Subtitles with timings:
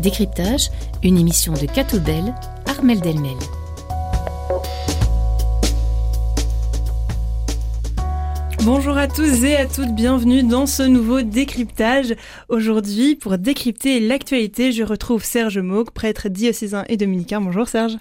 [0.00, 0.70] Décryptage,
[1.02, 2.34] une émission de Catoubel,
[2.66, 3.36] Armel Delmel.
[8.64, 12.14] Bonjour à tous et à toutes, bienvenue dans ce nouveau décryptage.
[12.50, 17.40] Aujourd'hui, pour décrypter l'actualité, je retrouve Serge Mauque, prêtre diocésain et dominicain.
[17.40, 17.96] Bonjour Serge.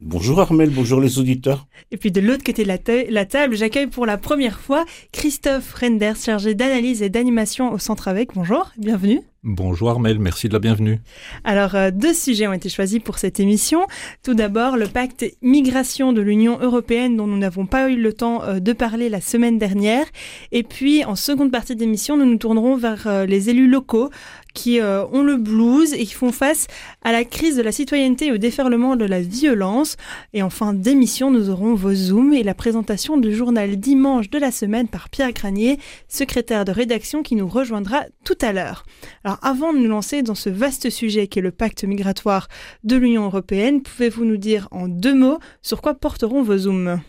[0.00, 1.66] Bonjour Armel, bonjour les auditeurs.
[1.90, 2.68] Et puis de l'autre côté de
[3.12, 8.08] la, table, j'accueille pour la première fois Christophe Renders, chargé d'analyse et d'animation au Centre
[8.08, 8.34] Avec.
[8.34, 9.20] Bonjour, bienvenue.
[9.42, 11.00] Bonjour Armel, merci de la bienvenue.
[11.44, 13.86] Alors, euh, deux sujets ont été choisis pour cette émission.
[14.22, 18.42] Tout d'abord, le pacte migration de l'Union européenne dont nous n'avons pas eu le temps
[18.42, 20.04] euh, de parler la semaine dernière.
[20.52, 24.10] Et puis, en seconde partie d'émission, nous nous tournerons vers euh, les élus locaux
[24.52, 26.66] qui ont le blues et qui font face
[27.02, 29.96] à la crise de la citoyenneté et au déferlement de la violence.
[30.32, 34.38] Et en fin d'émission, nous aurons vos Zooms et la présentation du journal dimanche de
[34.38, 38.84] la semaine par Pierre Granier, secrétaire de rédaction qui nous rejoindra tout à l'heure.
[39.24, 42.48] Alors avant de nous lancer dans ce vaste sujet qu'est le pacte migratoire
[42.84, 47.00] de l'Union européenne, pouvez-vous nous dire en deux mots sur quoi porteront vos zooms?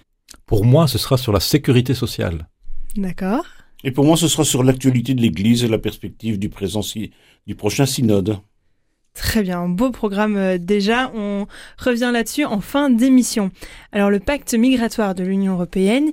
[0.46, 2.48] Pour moi, ce sera sur la sécurité sociale.
[2.96, 3.46] D'accord.
[3.84, 6.82] Et pour moi, ce sera sur l'actualité de l'Église et la perspective du, présent,
[7.48, 8.38] du prochain synode.
[9.14, 11.12] Très bien, beau programme euh, déjà.
[11.14, 11.46] On
[11.78, 13.52] revient là-dessus en fin d'émission.
[13.92, 16.12] Alors le pacte migratoire de l'Union européenne,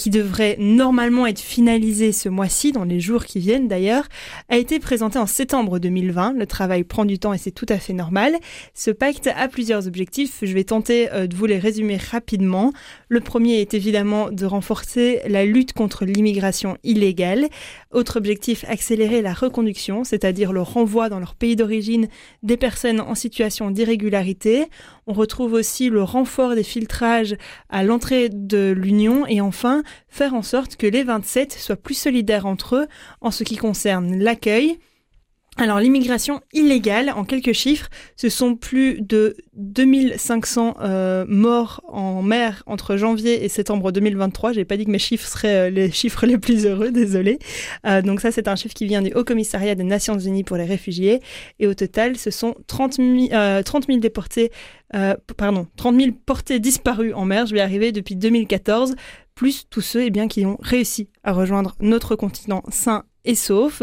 [0.00, 4.04] qui devrait normalement être finalisé ce mois-ci, dans les jours qui viennent d'ailleurs,
[4.48, 6.32] a été présenté en septembre 2020.
[6.38, 8.34] Le travail prend du temps et c'est tout à fait normal.
[8.72, 10.38] Ce pacte a plusieurs objectifs.
[10.40, 12.72] Je vais tenter euh, de vous les résumer rapidement.
[13.10, 17.48] Le premier est évidemment de renforcer la lutte contre l'immigration illégale.
[17.92, 22.08] Autre objectif, accélérer la reconduction, c'est-à-dire le renvoi dans leur pays d'origine
[22.42, 24.64] des personnes en situation d'irrégularité.
[25.06, 27.36] On retrouve aussi le renfort des filtrages
[27.68, 32.46] à l'entrée de l'Union et enfin faire en sorte que les 27 soient plus solidaires
[32.46, 32.86] entre eux
[33.20, 34.78] en ce qui concerne l'accueil,
[35.56, 42.62] alors l'immigration illégale, en quelques chiffres, ce sont plus de 2500 euh, morts en mer
[42.66, 44.52] entre janvier et septembre 2023.
[44.52, 47.38] J'ai pas dit que mes chiffres seraient euh, les chiffres les plus heureux, désolé.
[47.84, 50.56] Euh, donc ça c'est un chiffre qui vient du Haut Commissariat des Nations Unies pour
[50.56, 51.20] les réfugiés.
[51.58, 53.28] Et au total, ce sont 30 000,
[53.62, 54.50] 30 000 déportés,
[55.36, 57.46] pardon, 30 000 portés disparus en mer.
[57.46, 58.94] Je vais arriver depuis 2014
[59.40, 63.82] plus tous ceux eh bien, qui ont réussi à rejoindre notre continent sain et sauf.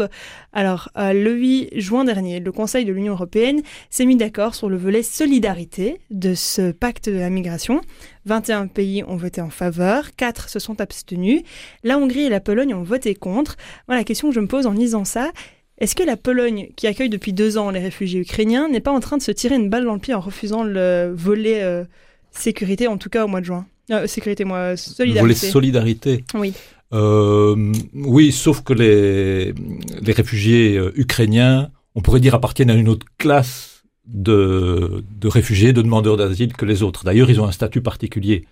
[0.52, 4.68] Alors, euh, le 8 juin dernier, le Conseil de l'Union européenne s'est mis d'accord sur
[4.68, 7.80] le volet solidarité de ce pacte de la migration.
[8.26, 11.42] 21 pays ont voté en faveur, 4 se sont abstenus.
[11.82, 13.56] La Hongrie et la Pologne ont voté contre.
[13.88, 15.32] Voilà la question que je me pose en lisant ça.
[15.78, 19.00] Est-ce que la Pologne, qui accueille depuis deux ans les réfugiés ukrainiens, n'est pas en
[19.00, 21.82] train de se tirer une balle dans le pied en refusant le volet euh,
[22.30, 23.66] sécurité, en tout cas au mois de juin?
[23.90, 25.20] Euh, Sécurité, moi, solidarité.
[25.20, 26.52] Volet solidarité Oui.
[26.92, 29.52] Euh, oui, sauf que les,
[30.00, 35.72] les réfugiés euh, ukrainiens, on pourrait dire, appartiennent à une autre classe de, de réfugiés,
[35.72, 37.04] de demandeurs d'asile que les autres.
[37.04, 38.46] D'ailleurs, ils ont un statut particulier.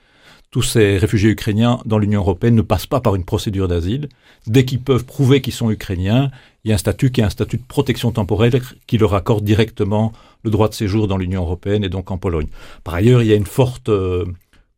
[0.50, 4.08] Tous ces réfugiés ukrainiens dans l'Union européenne ne passent pas par une procédure d'asile.
[4.46, 6.30] Dès qu'ils peuvent prouver qu'ils sont ukrainiens,
[6.64, 8.52] il y a un statut qui est un statut de protection temporaire
[8.86, 10.12] qui leur accorde directement
[10.44, 12.46] le droit de séjour dans l'Union européenne et donc en Pologne.
[12.84, 14.24] Par ailleurs, il y a une forte euh,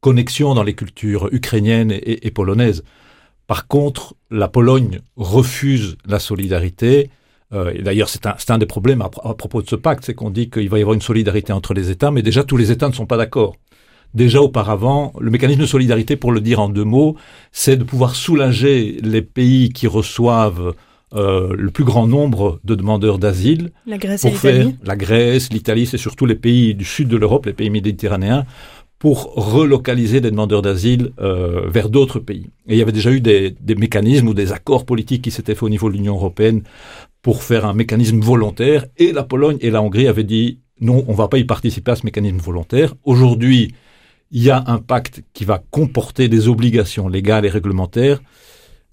[0.00, 2.84] connexion dans les cultures ukrainiennes et, et polonaises.
[3.46, 7.10] Par contre, la Pologne refuse la solidarité.
[7.52, 10.30] Euh, et d'ailleurs, c'est un, un, des problèmes à, propos de ce pacte, c'est qu'on
[10.30, 12.88] dit qu'il va y avoir une solidarité entre les États, mais déjà tous les États
[12.88, 13.56] ne sont pas d'accord.
[14.14, 17.16] Déjà auparavant, le mécanisme de solidarité, pour le dire en deux mots,
[17.52, 20.74] c'est de pouvoir soulager les pays qui reçoivent
[21.14, 23.70] euh, le plus grand nombre de demandeurs d'asile.
[23.86, 24.76] La Grèce et l'Italie.
[24.84, 28.44] La Grèce, l'Italie, c'est surtout les pays du sud de l'Europe, les pays méditerranéens,
[28.98, 32.48] pour relocaliser des demandeurs d'asile euh, vers d'autres pays.
[32.66, 35.54] Et il y avait déjà eu des, des mécanismes ou des accords politiques qui s'étaient
[35.54, 36.62] faits au niveau de l'Union européenne
[37.22, 38.86] pour faire un mécanisme volontaire.
[38.96, 41.92] Et la Pologne et la Hongrie avaient dit non, on ne va pas y participer
[41.92, 42.94] à ce mécanisme volontaire.
[43.04, 43.74] Aujourd'hui,
[44.30, 48.20] il y a un pacte qui va comporter des obligations légales et réglementaires.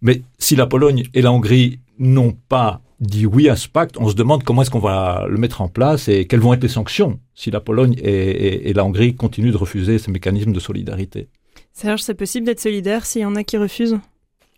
[0.01, 4.09] Mais si la Pologne et la Hongrie n'ont pas dit oui à ce pacte, on
[4.09, 6.69] se demande comment est-ce qu'on va le mettre en place et quelles vont être les
[6.69, 11.27] sanctions si la Pologne et, la Hongrie continuent de refuser ces mécanismes de solidarité.
[11.73, 13.99] Serge, c'est possible d'être solidaire s'il y en a qui refusent?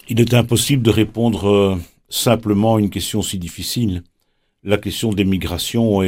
[0.10, 1.76] Il est impossible de répondre euh,
[2.10, 4.04] simplement à une question si difficile.
[4.64, 6.02] La question des migrations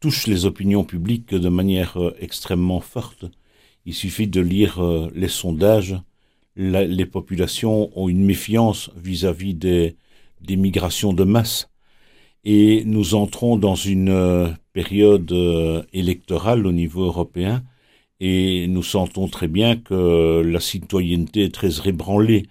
[0.00, 3.24] touche les opinions publiques de manière euh, extrêmement forte.
[3.86, 5.96] Il suffit de lire euh, les sondages.
[6.56, 9.96] les populations ont une méfiance vis-à-vis des,
[10.40, 11.68] des migrations de masse.
[12.44, 17.64] Et nous entrons dans une euh, période euh, électorale au niveau européen
[18.20, 22.44] et nous sentons très bien que la citoyenneté est très ébranlée.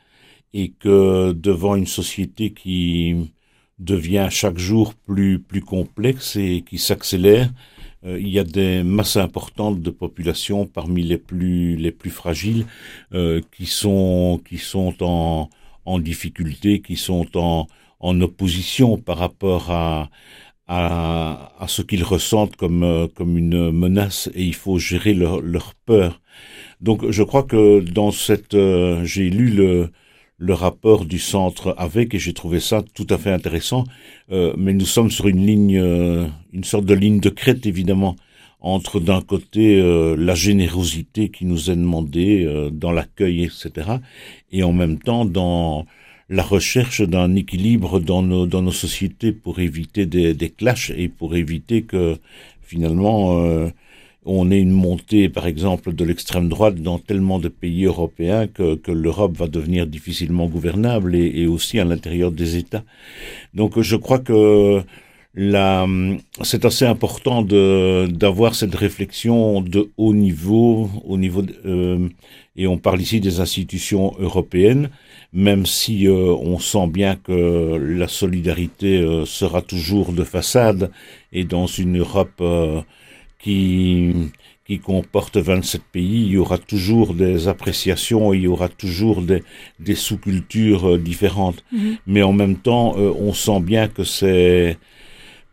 [0.54, 3.32] et que devant une société qui
[3.80, 7.52] devient chaque jour plus plus complexe et qui s'accélère,
[8.06, 12.66] euh, il y a des masses importantes de population parmi les plus les plus fragiles
[13.52, 15.50] qui sont qui sont en
[15.86, 20.10] en difficulté, qui sont en opposition par rapport à
[20.68, 25.76] à, ce qu'ils ressentent comme euh, comme une menace et il faut gérer leur leur
[25.86, 26.22] peur.
[26.82, 28.58] Donc je crois que dans cette
[29.04, 29.92] j'ai lu le
[30.38, 33.86] le rapport du centre avec et j'ai trouvé ça tout à fait intéressant.
[34.32, 38.16] Euh, mais nous sommes sur une ligne, euh, une sorte de ligne de crête évidemment
[38.65, 43.69] entre d'un côté euh, la générosité qui nous est demandée euh, dans l'accueil etc.
[44.51, 45.85] et en même temps dans
[46.29, 51.09] la recherche d'un équilibre dans nos dans nos sociétés pour éviter des, des clashs et
[51.09, 52.17] pour éviter que
[52.63, 53.69] finalement euh,
[54.27, 58.73] on ait une montée, par exemple, de l'extrême droite dans tellement de pays européens que,
[58.73, 62.83] que l'Europe va devenir difficilement gouvernable et, et aussi à l'intérieur des États.
[63.53, 64.81] Donc je crois que
[65.38, 72.10] c'est assez important de d'avoir cette réflexion de haut niveau, au niveau de, euh,
[72.56, 74.90] et on parle ici des institutions européennes,
[75.34, 80.90] même si euh, on sent bien que la solidarité euh, sera toujours de façade
[81.34, 82.82] et dans une Europe euh,
[83.40, 84.14] qui,
[84.66, 89.44] qui comporte 27 pays, il y aura toujours des appréciations, il y aura toujours des,
[89.80, 91.64] des sous-cultures euh, différentes.
[91.72, 91.98] Mm -hmm.
[92.08, 94.78] Mais en même temps, euh, on sent bien que c'est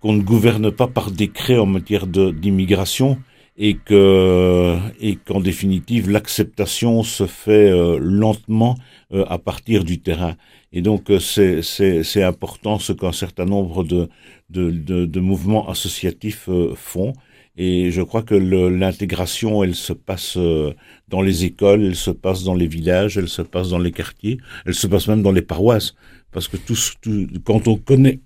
[0.02, 3.18] qu'on ne gouverne pas par décret en matière d'immigration
[3.56, 8.74] et que et qu'en définitive l'acceptation se fait euh, lentement
[9.12, 10.34] euh, à partir du terrain.
[10.72, 14.08] Et donc euh, c'est important ce qu'un certain nombre de,
[14.50, 17.12] de, de, de mouvements associatifs euh, font.
[17.56, 20.72] Et je crois que l'intégration, elle se passe euh,
[21.08, 24.38] dans les écoles, elle se passe dans les villages, elle se passe dans les quartiers,
[24.64, 25.94] elle se passe même dans les paroisses.
[26.30, 28.20] Parce que tout, tout, quand on connaît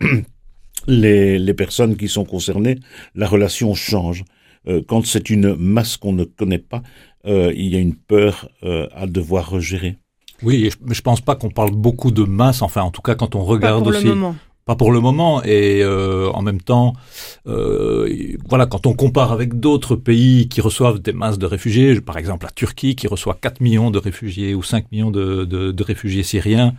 [0.86, 2.78] les, les personnes qui sont concernées,
[3.14, 4.24] la relation change.
[4.68, 6.82] Euh, quand c'est une masse qu'on ne connaît pas,
[7.26, 9.96] euh, il y a une peur euh, à devoir gérer.
[10.42, 12.62] Oui, mais je pense pas qu'on parle beaucoup de masse.
[12.62, 14.06] Enfin, en tout cas, quand on regarde pas pour aussi.
[14.06, 14.36] Le moment
[14.66, 16.92] pas pour le moment et euh, en même temps
[17.46, 22.18] euh, voilà quand on compare avec d'autres pays qui reçoivent des masses de réfugiés par
[22.18, 25.84] exemple la Turquie qui reçoit 4 millions de réfugiés ou 5 millions de, de, de
[25.84, 26.74] réfugiés syriens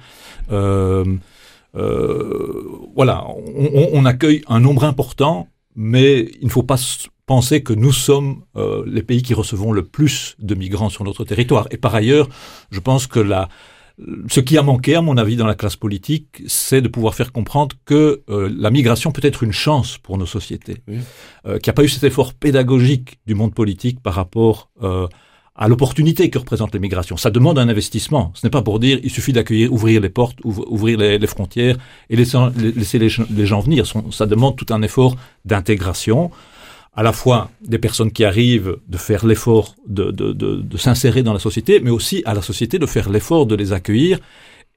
[0.52, 1.06] euh,
[2.96, 6.78] voilà on, on accueille un nombre important mais il ne faut pas
[7.28, 11.24] penser que nous sommes euh, les pays qui recevons le plus de migrants sur notre
[11.24, 12.30] territoire et par ailleurs
[12.72, 13.50] je pense que la
[14.30, 17.32] ce qui a manqué, à mon avis, dans la classe politique, c'est de pouvoir faire
[17.32, 20.78] comprendre que euh, la migration peut être une chance pour nos sociétés.
[20.88, 21.00] Oui.
[21.48, 25.08] Euh, qu'il n'y a pas eu cet effort pédagogique du monde politique par rapport euh,
[25.58, 27.18] à l'opportunité que représente l'immigration.
[27.18, 28.32] Ça demande un investissement.
[28.36, 31.78] Ce n'est pas pour dire il suffit d'accueillir, ouvrir les portes, ouvrir les, les frontières
[32.10, 33.86] et laisser, laisser les, les gens venir.
[34.12, 35.16] Ça demande tout un effort
[35.46, 36.32] d'intégration
[36.96, 41.22] à la fois des personnes qui arrivent de faire l'effort de, de, de, de s'insérer
[41.24, 44.20] dans la société, mais aussi à la société de faire l'effort de les accueillir.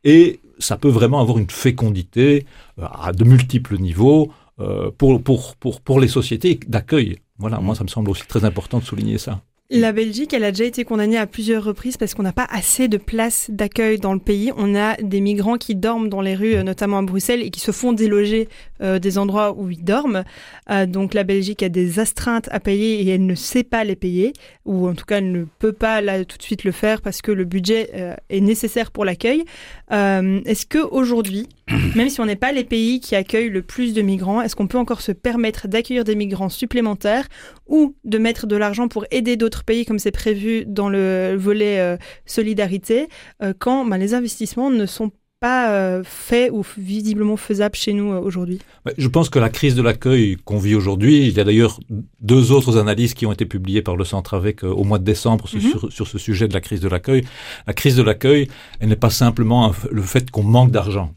[0.05, 2.47] Et ça peut vraiment avoir une fécondité
[2.79, 7.19] euh, à de multiples niveaux euh, pour, pour, pour, pour les sociétés d'accueil.
[7.39, 7.65] Voilà, mmh.
[7.65, 9.41] moi ça me semble aussi très important de souligner ça.
[9.73, 12.89] La Belgique, elle a déjà été condamnée à plusieurs reprises parce qu'on n'a pas assez
[12.89, 14.51] de places d'accueil dans le pays.
[14.57, 17.71] On a des migrants qui dorment dans les rues, notamment à Bruxelles, et qui se
[17.71, 18.49] font déloger
[18.83, 20.25] euh, des endroits où ils dorment.
[20.71, 23.95] Euh, donc la Belgique a des astreintes à payer et elle ne sait pas les
[23.95, 24.33] payer,
[24.65, 27.23] ou en tout cas elle ne peut pas là tout de suite le faire parce
[27.23, 29.45] que le budget euh, est nécessaire pour l'accueil.
[29.93, 31.49] Euh, est-ce que aujourd'hui,
[31.95, 34.67] même si on n'est pas les pays qui accueillent le plus de migrants, est-ce qu'on
[34.67, 37.29] peut encore se permettre d'accueillir des migrants supplémentaires
[37.69, 41.81] ou de mettre de l'argent pour aider d'autres pays comme c'est prévu dans le volet
[41.81, 43.09] euh, solidarité
[43.43, 48.13] euh, quand ben, les investissements ne sont pas euh, fait ou visiblement faisable chez nous
[48.13, 48.59] aujourd'hui
[48.99, 51.81] Je pense que la crise de l'accueil qu'on vit aujourd'hui, il y a d'ailleurs
[52.21, 55.47] deux autres analyses qui ont été publiées par le Centre avec au mois de décembre
[55.47, 55.71] mm -hmm.
[55.71, 57.23] sur, sur ce sujet de la crise de l'accueil.
[57.67, 58.49] La crise de l'accueil,
[58.81, 61.09] elle n'est pas simplement le fait qu'on manque d'argent.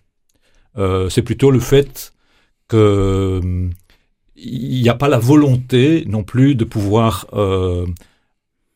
[0.77, 2.13] Euh, C'est plutôt le fait
[2.67, 3.41] que
[4.35, 7.85] il n'y a pas la volonté non plus de pouvoir euh,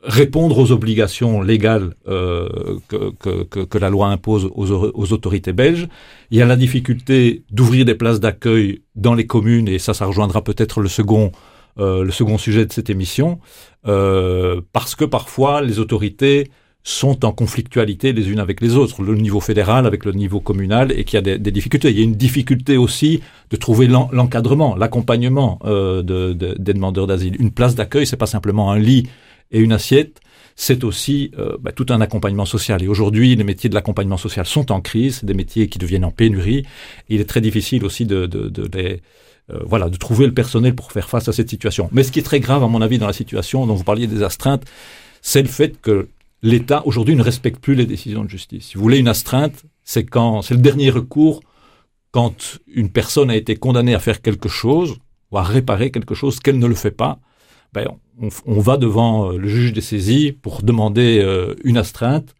[0.07, 2.47] répondre aux obligations légales euh,
[2.87, 3.11] que,
[3.43, 5.87] que, que la loi impose aux, aux autorités belges.
[6.31, 10.05] Il y a la difficulté d'ouvrir des places d'accueil dans les communes, et ça, ça
[10.05, 11.31] rejoindra peut-être le second
[11.79, 13.39] euh, le second sujet de cette émission,
[13.87, 16.49] euh, parce que parfois les autorités
[16.81, 20.91] sont en conflictualité les unes avec les autres, le niveau fédéral avec le niveau communal,
[20.91, 21.91] et qu'il y a des, des, difficultés.
[21.91, 23.21] Il y a une difficulté aussi
[23.51, 27.35] de trouver l'encadrement, l'accompagnement euh, de, de, des demandeurs d'asile.
[27.39, 29.07] Une place d'accueil, c'est pas simplement un lit
[29.51, 30.19] et une assiette,
[30.55, 32.81] c'est aussi euh, bah, tout un accompagnement social.
[32.83, 36.11] Et aujourd'hui, les métiers de l'accompagnement social sont en crise, des métiers qui deviennent en
[36.11, 36.65] pénurie.
[37.09, 39.01] il est très difficile aussi de, de, de les
[39.49, 41.87] euh, voilà, de trouver le personnel pour faire face à cette situation.
[41.93, 44.05] Mais ce qui est très grave, à mon avis, dans la situation dont vous parliez
[44.05, 44.65] des astreintes,
[45.21, 46.09] c'est le fait que
[46.41, 48.65] l'État aujourd'hui ne respecte plus les décisions de justice.
[48.65, 51.39] Si vous voulez une astreinte, c'est quand c'est le dernier recours
[52.11, 54.97] quand une personne a été condamnée à faire quelque chose
[55.31, 57.19] ou à réparer quelque chose qu'elle ne le fait pas.
[57.73, 57.87] Ben,
[58.45, 62.35] on, va devant euh, le juge des saisies pour demander euh, une astreinte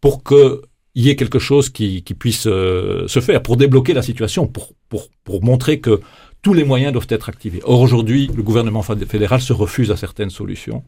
[0.00, 0.60] pour qu'il
[0.94, 5.42] y ait quelque chose qui, puisse se faire, pour débloquer la situation, pour, pour, pour
[5.42, 6.00] montrer que
[6.42, 7.60] tous les moyens doivent être activés.
[7.64, 10.84] Or, aujourd'hui, le gouvernement fédéral se refuse à certaines solutions,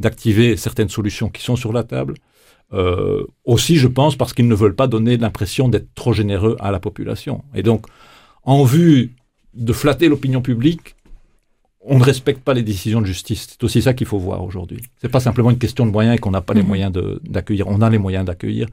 [0.00, 2.14] d'activer certaines solutions qui sont sur la table.
[2.74, 6.70] Euh, aussi, je pense, parce qu'ils ne veulent pas donner l'impression d'être trop généreux à
[6.70, 7.42] la population.
[7.54, 7.86] Et donc,
[8.42, 9.14] en vue
[9.54, 10.94] de flatter l'opinion publique,
[11.90, 13.48] on ne respecte pas les décisions de justice.
[13.50, 14.80] C'est aussi ça qu'il faut voir aujourd'hui.
[15.00, 16.68] C'est pas simplement une question de moyens et qu'on n'a pas les mhm.
[16.68, 16.92] moyens
[17.24, 17.66] d'accueillir.
[17.66, 18.68] On a les moyens d'accueillir,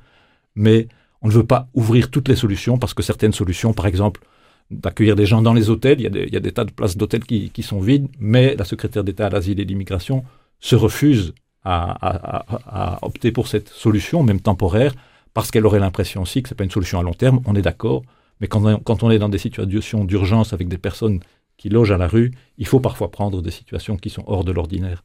[0.55, 0.87] mais
[1.21, 4.21] on ne veut pas ouvrir toutes les solutions parce que certaines solutions, par exemple,
[4.69, 5.99] d'accueillir des gens dans les hôtels.
[5.99, 7.79] Il y a des, il y a des tas de places d'hôtels qui, qui, sont
[7.79, 10.23] vides, mais la secrétaire d'État à l'asile et l'immigration
[10.59, 14.93] se refuse à, à, à, opter pour cette solution, même temporaire,
[15.33, 17.39] parce qu'elle aurait l'impression aussi que c'est pas une solution à long terme.
[17.45, 18.03] On est d'accord,
[18.41, 21.21] mais quand on, quand on est dans des situations d'urgence avec des personnes
[21.57, 24.51] qui logent à la rue, il faut parfois prendre des situations qui sont hors de
[24.51, 25.03] l'ordinaire.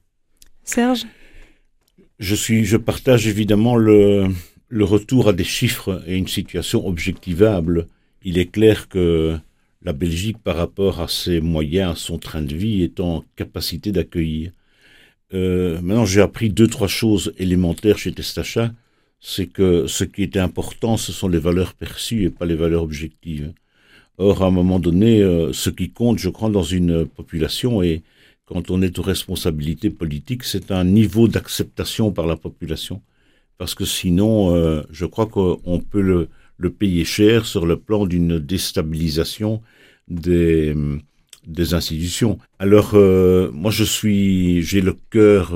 [0.65, 1.07] Serge?
[2.19, 4.29] Je suis, je partage évidemment le,
[4.69, 7.87] le retour à des chiffres et une situation objectivable.
[8.23, 9.39] Il est clair que
[9.83, 13.93] la Belgique, par rapport à ses moyens, à son train de vie, est en capacité
[13.93, 14.53] d'accueillir.
[15.33, 18.73] Euh, maintenant, j'ai appris deux, trois choses élémentaires chez Testacha.
[19.21, 22.83] C'est que ce qui était important, ce sont les valeurs perçues et pas les valeurs
[22.83, 23.53] objectives.
[24.23, 28.03] Or, à un moment donné, euh, ce qui compte, je crois, dans une population, et
[28.45, 33.01] quand on est aux responsabilités politiques, c'est un niveau d'acceptation par la population.
[33.57, 38.05] Parce que sinon, euh, je crois qu'on peut le, le payer cher sur le plan
[38.05, 39.63] d'une déstabilisation
[40.09, 40.75] des,
[41.47, 42.39] des institutions.
[42.59, 45.55] Alors, euh, moi, je suis, j'ai le cœur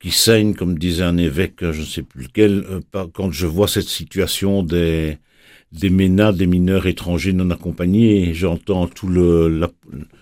[0.00, 2.64] qui saigne, comme disait un évêque, je ne sais plus lequel,
[3.12, 5.18] quand je vois cette situation des
[5.72, 8.34] des MENA, des mineurs étrangers non accompagnés.
[8.34, 9.70] J'entends tout le, la,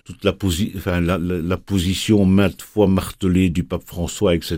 [0.05, 4.57] toute la, posi enfin, la, la, position maintes fois martelée du pape François, etc.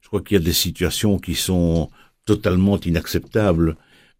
[0.00, 1.90] Je crois qu'il y a des situations qui sont
[2.26, 3.76] totalement inacceptables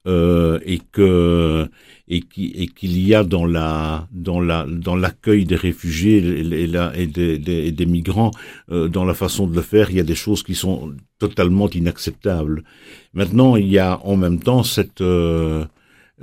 [0.06, 1.68] euh, et que
[2.08, 7.06] et qu'il y a dans la dans la dans l'accueil des réfugiés et, la, et,
[7.06, 8.30] des, des, des migrants
[8.72, 11.68] euh, dans la façon de le faire il y a des choses qui sont totalement
[11.68, 12.64] inacceptables
[13.12, 15.66] maintenant il y a en même temps cette euh,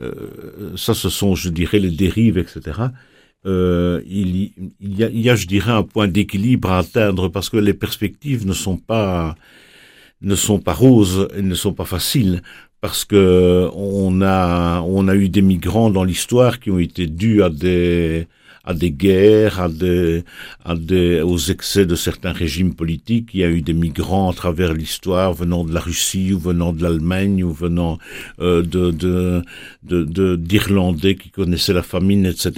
[0.02, 2.90] euh ça ce sont je dirais les dérives etc
[3.46, 4.52] euh, il,
[4.82, 7.74] y a, il y a je dirais un point d'équilibre à atteindre parce que les
[7.74, 9.36] perspectives ne sont pas
[10.22, 12.42] ne sont pas roses et ne sont pas faciles
[12.82, 17.44] parce que on a on a eu des migrants dans l'histoire qui ont été dus
[17.44, 18.28] à des
[18.68, 20.24] à des guerres, à des,
[20.66, 23.30] à des, aux excès de certains régimes politiques.
[23.34, 26.74] Il y a eu des migrants à travers l'histoire venant de la Russie ou venant
[26.74, 27.98] de l'Allemagne ou venant
[28.42, 32.52] euh, de, de, d'Irlandais qui connaissaient la famine, etc.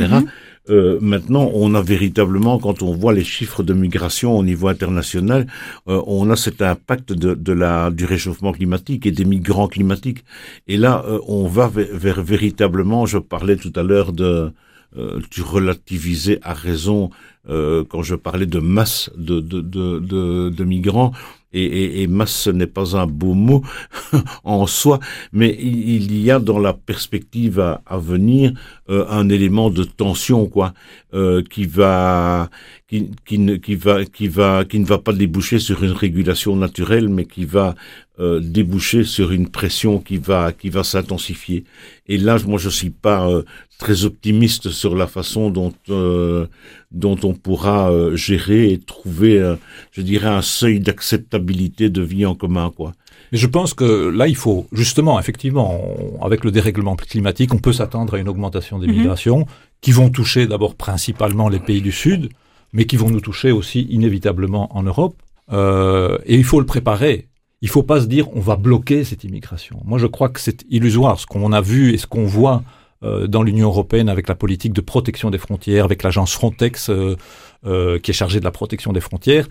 [0.72, 5.46] Euh, maintenant, on a véritablement, quand on voit les chiffres de migration au niveau international,
[5.88, 10.24] euh, on a cet impact de, de, la, du réchauffement climatique et des migrants climatiques.
[10.68, 14.52] Et là, euh, on va vers, véritablement, je parlais tout à l'heure de,
[15.30, 17.10] tu relativisais à raison
[17.48, 21.12] quand je parlais de masse de, de, de, de migrants.
[21.52, 23.64] Et, et, et masse ce n'est pas un beau mot
[24.44, 25.00] en soi,
[25.34, 28.54] mais il, y a dans la perspective à, à venir
[28.92, 30.76] euh, un élément de tension quoi,
[31.16, 32.52] euh, qui va
[32.88, 36.56] qui, qui, ne, qui va qui va qui ne va pas déboucher sur une régulation
[36.56, 37.74] naturelle, mais qui va
[38.20, 41.64] euh, déboucher sur une pression qui va qui va s'intensifier.
[42.08, 43.44] Et là, moi, je suis pas euh,
[43.78, 46.48] très optimiste sur la façon dont euh,
[46.92, 49.56] dont on pourra euh, gérer et trouver,
[49.92, 52.94] je dirais, un seuil d'acceptabilité de vie en commun, quoi.
[53.32, 55.80] Mais je pense que là, il faut justement, effectivement,
[56.22, 58.92] avec le dérèglement climatique, on peut s'attendre à une augmentation des mm-hmm.
[58.92, 59.46] migrations
[59.82, 62.30] qui vont toucher d'abord principalement les pays du Sud,
[62.74, 65.16] mais qui vont nous toucher aussi inévitablement en Europe.
[65.52, 67.28] Euh, et il faut le préparer.
[67.62, 69.82] Il faut pas se dire on va bloquer cette immigration.
[69.86, 71.20] Moi, je crois que c'est illusoire.
[71.20, 72.64] Ce qu'on a vu et ce qu'on voit
[73.04, 77.16] euh, dans l'Union européenne avec la politique de protection des frontières, avec l'agence Frontex euh,
[77.66, 79.48] euh, qui est chargée de la protection des frontières,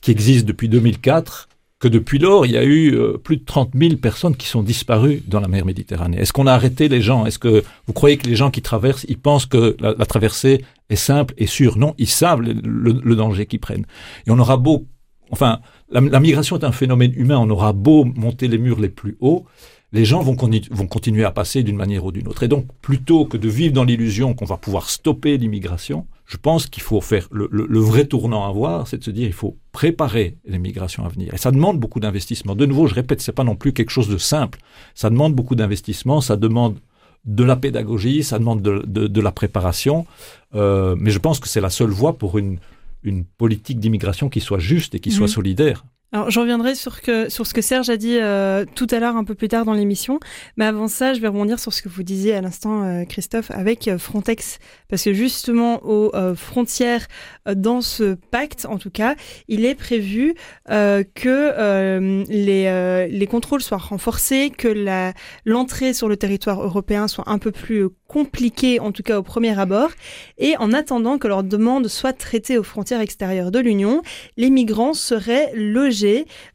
[0.00, 1.48] qui existe depuis 2004
[1.82, 4.62] que depuis lors, il y a eu euh, plus de 30 000 personnes qui sont
[4.62, 6.16] disparues dans la mer Méditerranée.
[6.16, 7.26] Est-ce qu'on a arrêté les gens?
[7.26, 10.96] Est-ce que vous croyez que les gens qui traversent, ils pensent que la, traversée est
[10.96, 11.76] simple et sûre?
[11.76, 13.84] Non, ils savent le, le, danger qu'ils prennent.
[14.28, 14.86] Et on aura beau
[15.32, 15.60] enfin,
[15.90, 17.38] la, migration est un phénomène humain.
[17.38, 19.44] On aura beau monter les murs les plus hauts,
[19.92, 22.42] les gens vont, continuer à passer d'une manière ou d'une autre.
[22.42, 26.66] Et donc, plutôt que de vivre dans l'illusion qu'on va pouvoir stopper l'immigration, je pense
[26.66, 30.38] qu'il faut faire le, vrai tournant à voir, c'est de se dire il faut préparer
[30.46, 31.34] les migrations à venir.
[31.34, 32.54] Et ça demande beaucoup d'investissement.
[32.54, 34.60] De nouveau, je répète, c'est pas non plus quelque chose de simple.
[34.94, 36.78] Ça demande beaucoup d'investissement, ça demande
[37.26, 40.06] de la pédagogie, ça demande de, de, de la préparation.
[40.54, 42.58] Euh, mais je pense que c'est la seule voie pour une,
[43.02, 45.32] une politique d'immigration qui soit juste et qui soit mhm.
[45.32, 45.84] solidaire.
[46.14, 49.16] Alors, je reviendrai sur, que, sur ce que Serge a dit euh, tout à l'heure,
[49.16, 50.20] un peu plus tard dans l'émission.
[50.58, 53.50] Mais avant ça, je vais rebondir sur ce que vous disiez à l'instant, euh, Christophe,
[53.50, 54.58] avec euh, Frontex.
[54.90, 57.06] Parce que justement, aux frontières,
[57.46, 59.14] dans ce pacte, en tout cas,
[59.48, 60.34] il est prévu
[60.68, 65.16] que les, les contrôles soient renforcés, que
[65.46, 69.58] l'entrée sur le territoire européen soit un peu plus compliquée, en tout cas au premier
[69.58, 69.88] abord.
[70.36, 74.02] Et en attendant que leurs demandes soient traitées aux frontières extérieures de l'Union,
[74.36, 76.01] les migrants seraient logés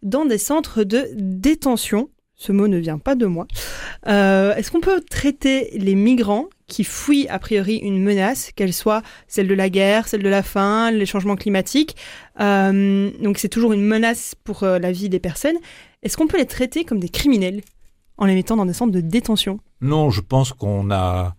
[0.03, 2.09] dans des centres de détention.
[2.39, 3.47] Ce mot ne vient pas de moi.
[4.07, 9.01] Euh, est-ce qu'on peut traiter les migrants qui fuient a priori une menace, qu'elle soit
[9.27, 11.95] celle de la guerre, celle de la faim, les changements climatiques
[12.39, 15.55] euh, Donc c'est toujours une menace pour euh, la vie des personnes.
[16.03, 17.61] Est-ce qu'on peut les traiter comme des criminels
[18.19, 19.59] en les mettant dans des centres de détention?
[19.81, 21.35] Non, je pense qu'on a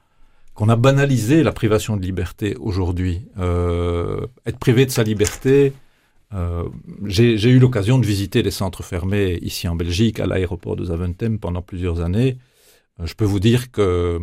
[0.55, 3.23] qu'on a banalisé la privation de liberté aujourd'hui.
[3.37, 5.73] être privé de sa liberté,
[6.35, 6.69] euh,
[7.07, 11.39] j'ai eu l'occasion de visiter les centres fermés ici en Belgique, à l'aéroport de Zaventem
[11.39, 12.39] pendant plusieurs années.
[13.01, 14.21] Euh, je peux vous dire que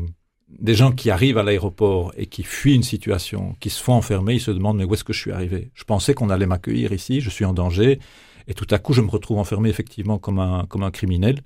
[0.48, 4.36] des gens qui arrivent à l'aéroport et qui fuient une situation, qui se font enfermer,
[4.36, 5.72] ils se demandent mais où est-ce que je suis arrivé?
[5.74, 8.00] Je pensais qu'on allait m'accueillir ici, je suis en danger,
[8.48, 11.42] et tout à coup je me retrouve enfermé effectivement comme un, criminel.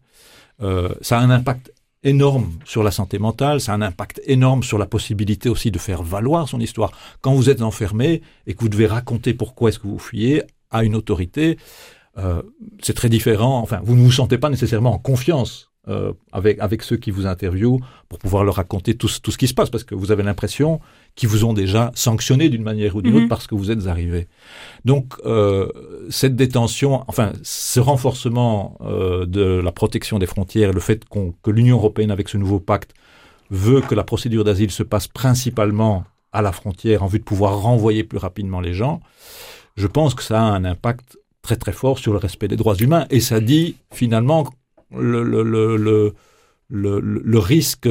[0.61, 1.71] Euh, ça a un impact
[2.03, 5.79] énorme sur la santé mentale, ça a un impact énorme sur la possibilité aussi de
[5.79, 6.91] faire valoir son histoire.
[7.21, 10.83] Quand vous êtes enfermé et que vous devez raconter pourquoi est-ce que vous fuyez à
[10.83, 11.57] une autorité,
[12.17, 12.41] euh,
[12.81, 13.59] c'est très différent.
[13.59, 17.25] Enfin, vous ne vous sentez pas nécessairement en confiance euh, avec, avec ceux qui vous
[17.25, 20.23] interviewent pour pouvoir leur raconter tout, tout ce qui se passe, parce que vous avez
[20.23, 20.81] l'impression
[21.15, 23.29] qu'ils vous ont déjà sanctionné d'une manière ou d'une autre mhm.
[23.29, 24.27] parce que vous êtes arrivé.
[24.83, 25.69] Donc, euh,
[26.09, 31.77] cette détention, enfin, ce renforcement euh, de la protection des frontières, le fait que l'Union
[31.77, 32.93] européenne, avec ce nouveau pacte,
[33.49, 37.61] veut que la procédure d'asile se passe principalement à la frontière en vue de pouvoir
[37.61, 38.99] renvoyer plus rapidement les gens,
[39.75, 42.75] je pense que ça a un impact très très fort sur le respect des droits
[42.75, 43.05] humains.
[43.09, 44.45] Et ça dit finalement
[44.95, 46.13] le, le,
[46.69, 47.89] le, le risque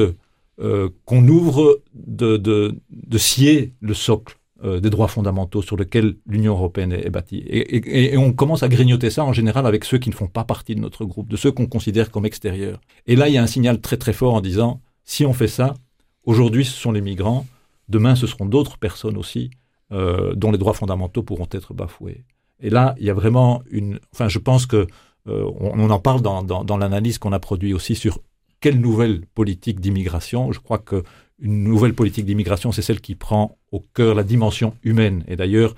[0.59, 6.17] euh, qu'on ouvre de, de, de, scier le socle euh, des droits fondamentaux sur lequel
[6.27, 7.37] l'Union européenne est, bâtie.
[7.37, 10.43] Et, et, on commence à grignoter ça en général avec ceux qui ne font pas
[10.43, 12.81] partie de notre groupe, de ceux qu'on considère comme extérieurs.
[13.07, 15.47] Et là, il y a un signal très très fort en disant, si on fait
[15.47, 15.75] ça,
[16.25, 17.45] aujourd'hui ce sont les migrants,
[17.87, 19.51] demain ce seront d'autres personnes aussi
[19.93, 22.25] euh, dont les droits fondamentaux pourront être bafoués.
[22.59, 23.99] Et là, il y a vraiment une...
[24.13, 24.87] Enfin, je pense que
[25.29, 28.19] euh, on, en parle dans, l'analyse qu'on a produit aussi sur
[28.59, 30.51] quelle nouvelle politique d'immigration.
[30.51, 31.03] Je crois que
[31.41, 35.23] une nouvelle politique d'immigration, c'est celle qui prend au cœur la dimension humaine.
[35.27, 35.73] Et d'ailleurs,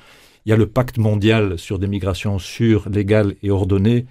[0.45, 4.05] il y a le pacte mondial sur des migrations sûres, légales et ordonnées,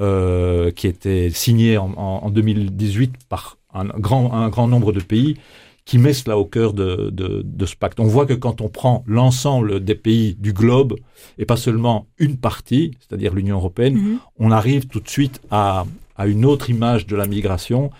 [0.00, 5.36] euh, qui était signé en, en, 2018 par un grand, un grand nombre de pays
[5.84, 8.00] qui met cela au cœur de, de, de, ce pacte.
[8.00, 10.94] On voit que quand on prend l'ensemble des pays du globe,
[11.36, 14.18] et pas seulement une partie, c'est-à-dire l'Union européenne, mhm.
[14.38, 15.84] on arrive tout de suite à,
[16.16, 17.90] à une autre image de la migration.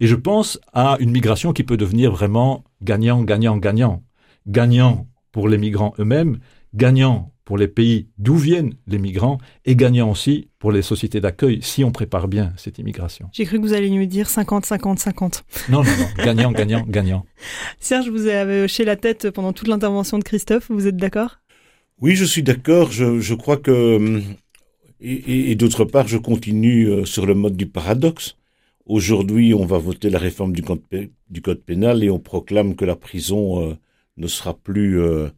[0.00, 4.02] Et je pense à une migration qui peut devenir vraiment gagnant, gagnant, gagnant.
[4.46, 6.40] Gagnant pour les migrants eux-mêmes,
[6.74, 11.60] gagnant pour les pays d'où viennent les migrants et gagnant aussi pour les sociétés d'accueil
[11.62, 13.28] si on prépare bien cette immigration.
[13.32, 15.44] J'ai cru que vous alliez nous dire 50, 50, 50.
[15.68, 17.26] Non, non, non, gagnant, gagnant, gagnant.
[17.80, 21.40] Serge, vous avez hoché la tête pendant toute l'intervention de Christophe, vous êtes d'accord?
[22.00, 22.90] Oui, je suis d'accord.
[22.90, 24.22] Je, je, crois que...
[25.00, 28.36] Et, et, d'autre part, je continue euh, sur le mode du paradoxe.
[28.86, 30.82] Aujourd'hui, on va voter la réforme du code,
[31.28, 33.74] du code pénal et on proclame que la prison euh,
[34.16, 35.00] ne sera plus...
[35.00, 35.28] Euh,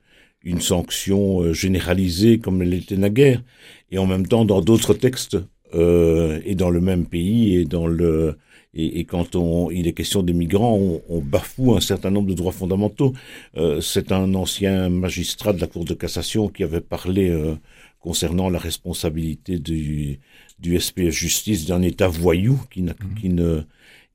[0.45, 3.43] une sanction euh, généralisée comme elle l'était naguère.
[3.91, 5.37] Et en même temps, dans d'autres textes,
[5.75, 8.37] euh, et dans le même pays, et dans le
[8.75, 12.29] et, et quand on, il est question des migrants, on, on, bafoue un certain nombre
[12.29, 13.13] de droits fondamentaux.
[13.57, 17.55] Euh, c'est un ancien magistrat de la Cour de cassation qui avait parlé euh,
[18.01, 20.21] concernant la responsabilité du,
[20.59, 22.95] du SPF Justice d'un État voyou qui, mmh.
[23.21, 23.63] qui ne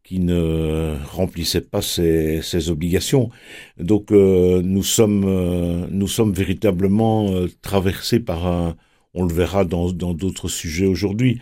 [0.07, 3.29] qui ne remplissait pas ses, ses obligations.
[3.77, 8.75] Donc euh, nous sommes euh, nous sommes véritablement euh, traversés par un,
[9.13, 11.41] on le verra dans dans d'autres sujets aujourd'hui,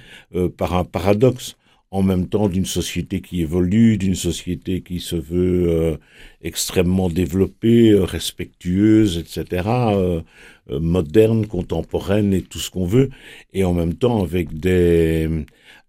[0.58, 1.56] par un paradoxe
[1.96, 5.98] en même temps d'une société qui évolue, d'une société qui se veut euh,
[6.42, 10.22] extrêmement développée, euh, respectueuse, etc., euh,
[10.68, 13.12] moderne, contemporaine et tout ce qu'on veut,
[13.54, 15.30] et en même temps avec des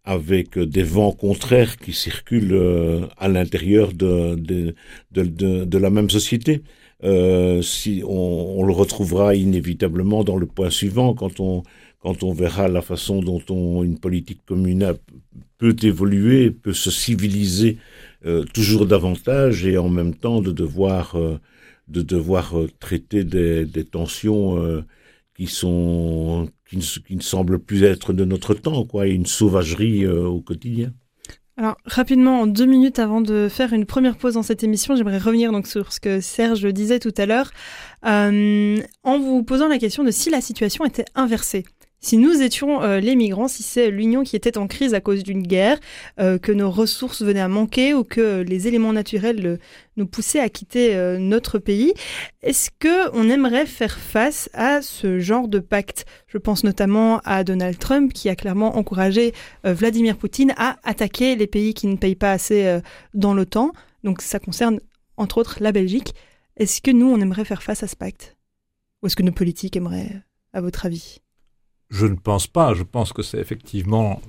[0.07, 2.59] avec des vents contraires qui circulent
[3.19, 4.75] à l'intérieur de de,
[5.12, 6.62] de, de, la même société.
[7.62, 11.62] si on, on, le retrouvera inévitablement dans le point suivant quand on
[12.07, 14.95] quand on verra la façon dont on, une politique commune
[15.59, 17.79] peut évoluer, peut se civiliser
[18.25, 21.40] euh, toujours davantage et en même temps de devoir, euh,
[21.88, 24.85] de devoir euh, traiter des, des tensions
[25.37, 29.26] qui sont qui ne, qui ne, semblent plus être de notre temps, quoi, et une
[29.26, 30.92] sauvagerie au quotidien.
[31.59, 35.18] Alors rapidement, en deux minutes avant de faire une première pause dans cette émission, j'aimerais
[35.18, 37.50] revenir donc sur ce que Serge disait tout à l'heure,
[38.02, 41.64] en vous posant la question de si la situation était inversée.
[42.07, 45.25] Si nous étions euh, les migrants, si c'est l'Union qui était en crise à cause
[45.25, 45.81] d'une guerre,
[46.21, 49.59] euh, que nos ressources venaient à manquer ou que les éléments naturels
[49.97, 51.95] nous poussaient à quitter euh, notre pays,
[52.42, 56.07] est-ce que on aimerait faire face à ce genre de pacte?
[56.29, 59.33] Je pense notamment à Donald Trump qui a clairement encouragé
[59.64, 62.79] Vladimir Poutine à attaquer les pays qui ne payent pas assez
[63.14, 63.73] dans l'OTAN.
[64.05, 64.79] Donc ça concerne
[65.16, 66.14] entre autres la Belgique.
[66.57, 68.37] Est-ce que nous on aimerait faire face à ce pacte?
[69.03, 71.21] Ou est-ce que nos politiques aimeraient, à votre avis?
[71.90, 72.75] Je ne pense pas.
[72.75, 74.20] Je pense que c'est effectivement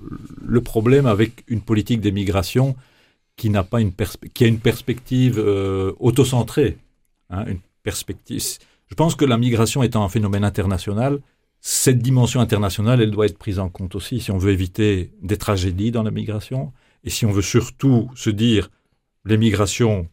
[0.46, 2.76] le problème avec une politique d'émigration
[3.36, 3.94] qui n'a pas une
[4.34, 6.78] qui a une perspective euh, autocentrée,
[7.30, 8.44] hein, une perspective.
[8.88, 11.20] Je pense que la migration étant un phénomène international,
[11.60, 15.38] cette dimension internationale, elle doit être prise en compte aussi si on veut éviter des
[15.38, 16.72] tragédies dans la migration
[17.04, 18.70] et si on veut surtout se dire
[19.26, 20.08] l'émigration,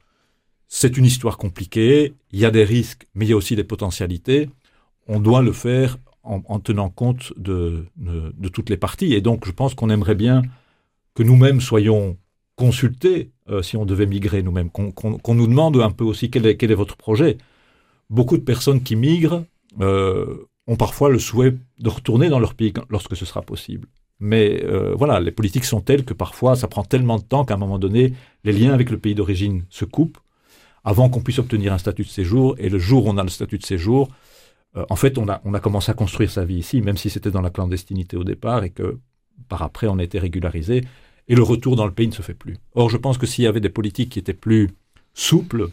[0.69, 3.65] c'est une histoire compliquée, il y a des risques, mais il y a aussi des
[3.65, 4.51] potentialités.
[5.07, 9.13] On doit le faire en, tenant compte de, de, toutes les parties.
[9.13, 10.43] Et donc, je pense qu'on aimerait bien
[11.15, 12.17] que nous-mêmes soyons
[12.57, 16.57] consultés euh, si on devait migrer nous-mêmes, qu'on nous demande un peu aussi quel est,
[16.57, 17.37] quel est votre projet.
[18.11, 19.45] Beaucoup de personnes qui migrent
[19.81, 23.89] euh, ont parfois le souhait de retourner dans leur pays lorsque ce sera possible.
[24.21, 27.55] Mais euh, voilà, les politiques sont telles que parfois ça prend tellement de temps qu'à
[27.55, 30.19] un moment donné, les liens avec le pays d'origine se coupent
[30.85, 32.55] avant qu'on puisse obtenir un statut de séjour.
[32.59, 34.09] Et le jour où on a le statut de séjour,
[34.77, 37.11] euh, en fait, on a, on a commencé à construire sa vie ici, même si
[37.11, 38.99] c'était dans la clandestinité au départ et que
[39.49, 40.83] par après on été régularisé.
[41.29, 42.57] Et le retour dans le pays ne se fait plus.
[42.75, 44.71] Or, je pense que s'il y avait des politiques qui étaient plus
[45.15, 45.69] souples,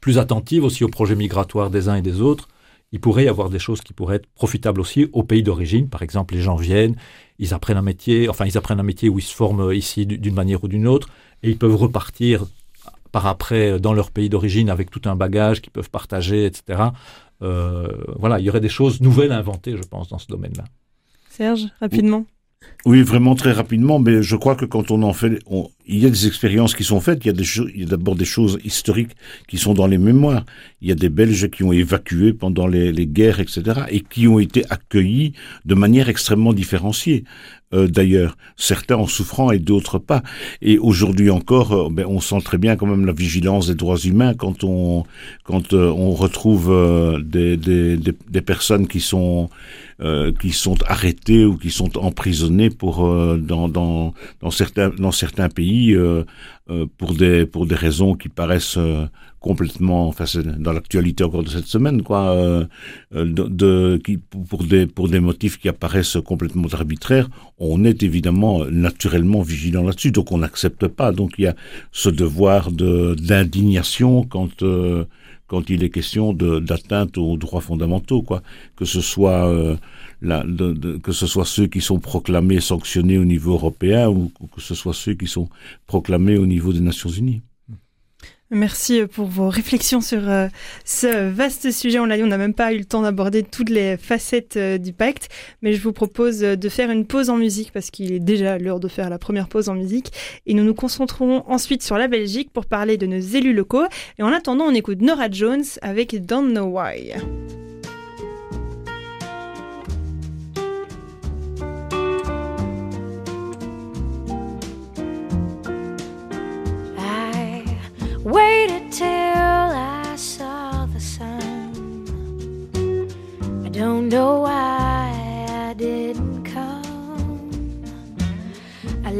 [0.00, 2.48] plus attentives aussi aux projets migratoires des uns et des autres,
[2.90, 5.88] il pourrait y avoir des choses qui pourraient être profitables aussi au pays d'origine.
[5.88, 6.96] Par exemple, les gens viennent,
[7.38, 10.34] ils apprennent un métier, enfin ils apprennent un métier où ils se forment ici d'une
[10.34, 11.08] manière ou d'une autre,
[11.42, 12.44] et ils peuvent repartir
[13.10, 16.82] par après dans leur pays d'origine avec tout un bagage qu'ils peuvent partager, etc.
[17.42, 20.64] Euh, voilà, il y aurait des choses nouvelles à inventer, je pense, dans ce domaine-là.
[21.28, 22.24] Serge, rapidement.
[22.84, 25.38] Oui, vraiment très rapidement, mais je crois que quand on en fait,
[25.86, 27.24] il y a des expériences qui sont faites.
[27.24, 29.12] Il y a, d'abord des choses historiques
[29.46, 30.44] qui sont dans les mémoires.
[30.80, 34.26] Il y a des Belges qui ont évacué pendant les, les guerres, etc., et qui
[34.26, 35.32] ont été accueillis
[35.64, 37.22] de manière extrêmement différenciée.
[37.74, 40.22] Euh, d'ailleurs, certains en souffrant et d'autres pas.
[40.60, 43.96] Et aujourd'hui encore, euh, ben, on sent très bien quand même la vigilance des droits
[43.96, 45.04] humains quand on
[45.44, 46.70] quand euh, on retrouve
[47.24, 49.48] des, des, des, des, personnes qui sont
[50.40, 53.06] qui sont arrêtées ou qui sont emprisonnées pour
[53.38, 55.96] dans, dans, dans certains dans certains pays
[56.98, 58.78] pour des pour des raisons qui paraissent
[59.42, 62.64] complètement, enfin c'est dans l'actualité encore de cette semaine, quoi, euh,
[63.14, 68.02] euh, de, de, qui, pour des pour des motifs qui apparaissent complètement arbitraires, on est
[68.02, 71.12] évidemment naturellement vigilant là-dessus, donc on n'accepte pas.
[71.12, 71.56] Donc il y a
[71.90, 75.04] ce devoir de d'indignation quand euh,
[75.52, 78.42] quand il est question d'atteinte aux droits fondamentaux, quoi,
[78.74, 79.76] que ce soit euh,
[81.02, 84.94] que ce soit ceux qui sont proclamés sanctionnés au niveau européen ou que ce soit
[84.94, 85.50] ceux qui sont
[85.86, 87.42] proclamés au niveau des Nations Unies.
[88.54, 90.46] Merci pour vos réflexions sur euh,
[90.84, 91.98] ce vaste sujet.
[91.98, 94.76] On l'a dit, on n'a même pas eu le temps d'aborder toutes les facettes euh,
[94.76, 95.30] du pacte,
[95.62, 98.78] mais je vous propose de faire une pause en musique parce qu'il est déjà l'heure
[98.78, 100.12] de faire la première pause en musique
[100.44, 103.86] et nous nous concentrerons ensuite sur la Belgique pour parler de nos élus locaux.
[104.18, 107.14] Et en attendant, on écoute Nora Jones avec Don't Know Why.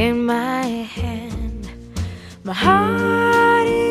[0.00, 0.64] in my
[0.96, 1.70] hand.
[2.42, 3.89] My heart is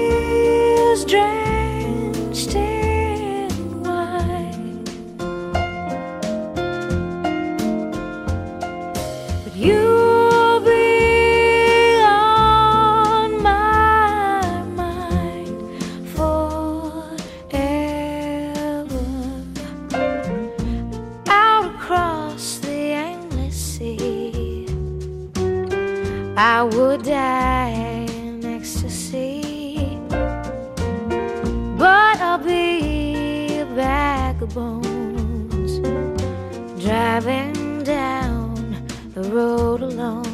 [39.69, 40.29] road alone.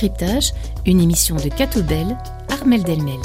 [0.00, 0.52] Décryptage,
[0.86, 2.16] une émission de Cato Bell,
[2.50, 3.18] Armel Delmel.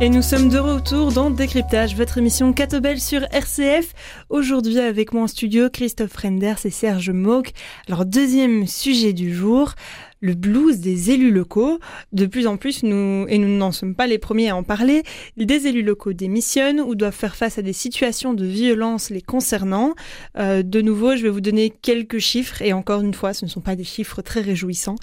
[0.00, 3.92] Et nous sommes de retour dans Décryptage, votre émission Catobel sur RCF.
[4.30, 7.52] Aujourd'hui avec moi en studio, Christophe Renders et Serge Mock.
[7.88, 9.74] Alors deuxième sujet du jour,
[10.22, 11.78] le blues des élus locaux.
[12.12, 15.02] De plus en plus, nous, et nous n'en sommes pas les premiers à en parler,
[15.36, 19.94] des élus locaux démissionnent ou doivent faire face à des situations de violence les concernant.
[20.38, 23.50] Euh, de nouveau, je vais vous donner quelques chiffres, et encore une fois, ce ne
[23.50, 24.96] sont pas des chiffres très réjouissants.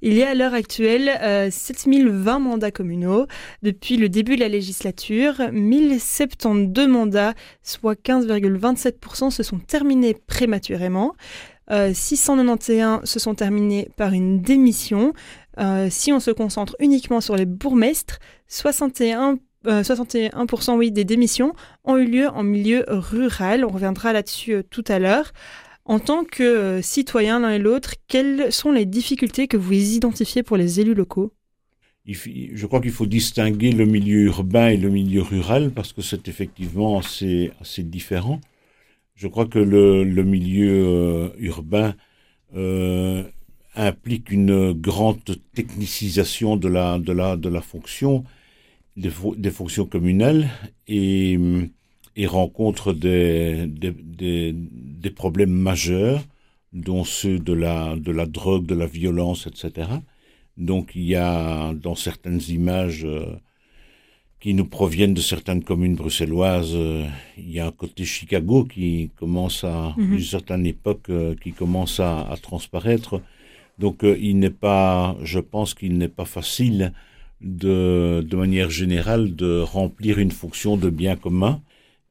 [0.00, 3.26] Il y a à l'heure actuelle euh, 7020 mandats communaux.
[3.62, 11.14] Depuis le début de la législature, 1072 mandats, soit 15,27%, se sont terminés prématurément.
[11.72, 15.12] Euh, 691 se sont terminés par une démission.
[15.58, 21.54] Euh, si on se concentre uniquement sur les bourgmestres, 61 euh, 61% oui, des démissions
[21.84, 23.64] ont eu lieu en milieu rural.
[23.64, 25.32] On reviendra là-dessus euh, tout à l'heure.
[25.84, 30.42] En tant que euh, citoyen l'un et l'autre, quelles sont les difficultés que vous identifiez
[30.42, 31.32] pour les élus locaux?
[32.04, 36.26] Je crois qu'il faut distinguer le milieu urbain et le milieu rural parce que c'est
[36.26, 38.40] effectivement assez différent.
[39.14, 41.94] Je crois que le, le milieu euh, urbain
[42.56, 43.24] euh,
[43.76, 45.20] implique une grande
[45.54, 48.24] technicisation de la, de la, de la fonction,
[48.96, 50.50] des, fo- des fonctions communales
[50.88, 51.38] et,
[52.16, 56.22] et rencontre des, des, des, des problèmes majeurs,
[56.72, 60.02] dont ceux de la, de la drogue, de la violence, etc.
[60.58, 63.26] Donc il y a dans certaines images euh,
[64.42, 67.06] qui nous proviennent de certaines communes bruxelloises, euh,
[67.38, 70.16] il y a un côté Chicago qui commence à, Mhm.
[70.16, 73.20] d'une certaine époque, euh, qui commence à, à transparaître.
[73.78, 76.92] Donc euh, il n'est pas, je pense qu'il n'est pas facile
[77.40, 81.60] de, de manière générale de remplir une fonction de bien commun.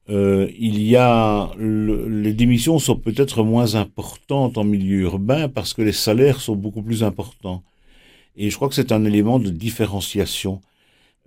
[0.09, 5.73] Euh, il y a le- les démissions sont peut-être moins importantes en milieu urbain parce
[5.73, 7.61] que les salaires sont beaucoup plus importants.
[8.37, 10.61] Et je crois que c'est un élément de différenciation.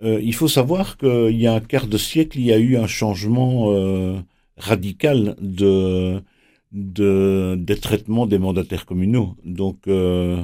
[0.03, 2.75] Euh, il faut savoir qu'il y a un quart de siècle, il y a eu
[2.77, 4.19] un changement euh,
[4.57, 6.21] radical de,
[6.71, 9.35] de, des traitements des mandataires communaux.
[9.45, 10.43] Donc, euh,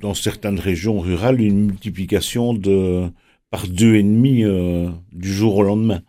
[0.00, 3.08] dans certaines régions rurales, une multiplication de
[3.50, 6.02] par deux et demi euh, du jour au lendemain.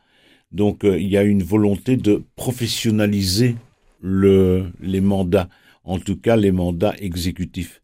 [0.51, 3.55] Donc, euh, il y a une volonté de professionnaliser
[4.01, 5.49] le, les mandats,
[5.83, 7.81] en tout cas les mandats exécutifs.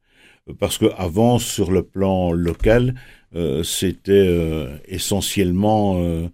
[0.59, 2.95] Parce que avant, sur le plan local,
[3.35, 6.27] euh, c'était euh, essentiellement euh,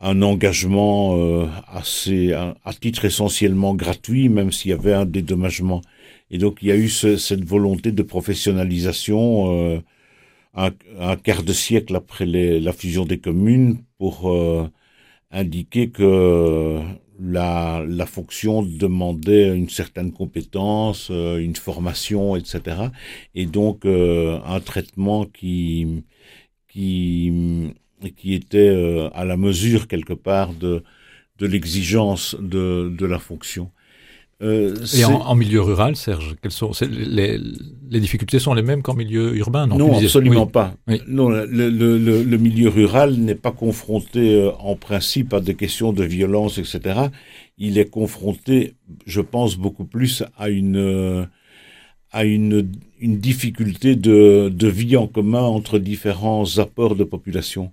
[0.00, 5.82] un engagement euh, assez, à, titre essentiellement gratuit, même s'il y avait un dédommagement.
[6.30, 9.82] Et donc, il y a eu ce- cette volonté de professionnalisation
[10.54, 10.70] un,
[11.00, 14.30] un quart de siècle après les- la fusion des communes pour
[15.30, 16.80] indiquer que
[17.20, 22.92] la, la fonction demandait une certaine compétence, une formation, etc.
[23.34, 26.04] Et donc euh, un traitement qui,
[26.74, 27.72] qui
[28.16, 30.82] qui était euh, à la mesure quelque part de,
[31.38, 33.70] de l'exigence de, de la fonction.
[34.42, 37.38] Euh, Et en, en, milieu rural, Serge, quelles sont les,
[37.88, 40.50] les, difficultés sont les mêmes qu'en milieu urbain Non, non absolument oui.
[40.52, 40.74] pas.
[40.88, 41.00] Oui.
[41.06, 45.54] Non, le, le, le, le, milieu rural n'est pas confronté euh, en principe à des
[45.54, 46.80] questions de violence, etc.
[47.56, 48.74] Il est confronté,
[49.06, 51.24] je pense, beaucoup plus à une euh,
[52.10, 52.70] à une,
[53.04, 57.72] une difficulté de, de vie en commun entre différents apports de population.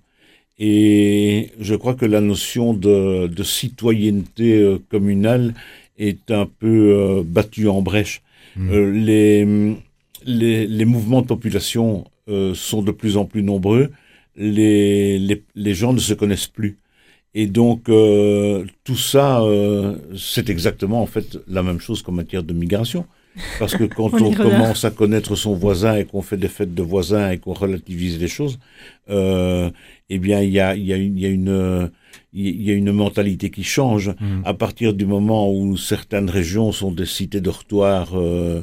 [0.58, 5.54] Et je crois que la notion de, de citoyenneté euh, communale
[5.98, 8.22] est un peu euh, battue en brèche.
[8.56, 8.70] Mmh.
[8.70, 9.76] Euh, les,
[10.26, 12.04] les, les, mouvements de population
[12.54, 13.90] sont de plus en plus nombreux.
[14.36, 16.78] Les, les, les gens ne se connaissent plus.
[17.34, 22.42] Et donc euh, tout ça, euh, c'est exactement en fait la même chose qu'en matière
[22.42, 23.06] de migration.
[23.58, 26.74] Parce que quand on, on commence à connaître son voisin et qu'on fait des fêtes
[26.74, 28.58] de voisins et qu'on relativise les choses,
[29.10, 29.70] euh,
[30.10, 31.90] eh bien, il y a, y, a une, y, a une,
[32.32, 34.10] y a une mentalité qui change.
[34.20, 34.42] Mmh.
[34.44, 38.62] À partir du moment où certaines régions sont des cités dortoirs euh,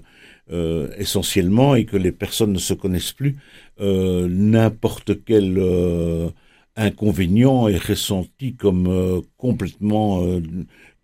[0.51, 3.37] euh, essentiellement et que les personnes ne se connaissent plus,
[3.81, 6.29] euh, n'importe quel euh,
[6.75, 10.23] inconvénient est ressenti comme euh, complètement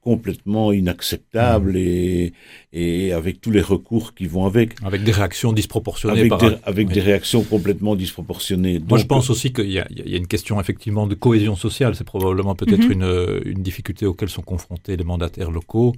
[0.06, 1.78] complètement inacceptable mmh.
[1.78, 2.34] et,
[2.72, 4.76] et avec tous les recours qui vont avec.
[4.84, 6.20] Avec des réactions disproportionnées.
[6.22, 6.40] Avec, par...
[6.40, 6.94] des, avec oui.
[6.94, 8.78] des réactions complètement disproportionnées.
[8.80, 9.74] Moi, Donc, je pense aussi qu'il y,
[10.12, 11.96] y, a une question effectivement de cohésion sociale.
[11.96, 12.92] C'est probablement peut-être mmh.
[12.92, 15.94] une, une difficulté auxquelles sont confrontés les mandataires locaux.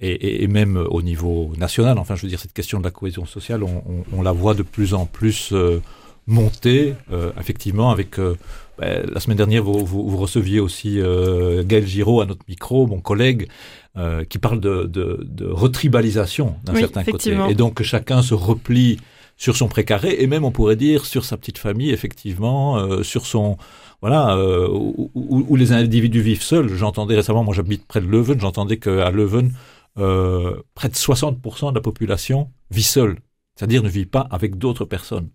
[0.00, 2.92] Et, et, et, même au niveau national, enfin, je veux dire, cette question de la
[2.92, 5.82] cohésion sociale, on, on, on la voit de plus en plus euh,
[6.28, 8.36] monter, euh, effectivement, avec euh,
[8.80, 13.00] la semaine dernière, vous, vous, vous receviez aussi euh, Gaël Giraud à notre micro, mon
[13.00, 13.48] collègue,
[13.96, 17.36] euh, qui parle de, de, de retribalisation d'un oui, certain côté.
[17.48, 18.98] Et donc chacun se replie
[19.38, 23.24] sur son précaré et même on pourrait dire sur sa petite famille, effectivement, euh, sur
[23.24, 23.56] son
[24.02, 26.68] voilà euh, où, où, où, les individus vivent seuls.
[26.68, 29.52] J'entendais récemment, moi j'habite près de Leuven, j'entendais qu'à Leuven,
[29.98, 33.18] euh, près de 60% de la population vit seule,
[33.56, 35.30] c'est-à-dire ne vit pas avec d'autres personnes.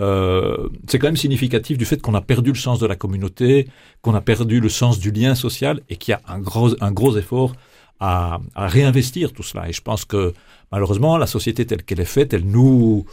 [0.00, 3.68] Euh, c'est quand même significatif du fait qu'on a perdu le sens de la communauté,
[4.00, 6.92] qu'on a perdu le sens du lien social et qu'il y a un gros, un
[6.92, 7.54] gros effort
[8.00, 9.68] à, réinvestir tout cela.
[9.68, 10.32] Et je pense que
[10.70, 13.04] malheureusement, la société telle qu'elle est faite, elle nous,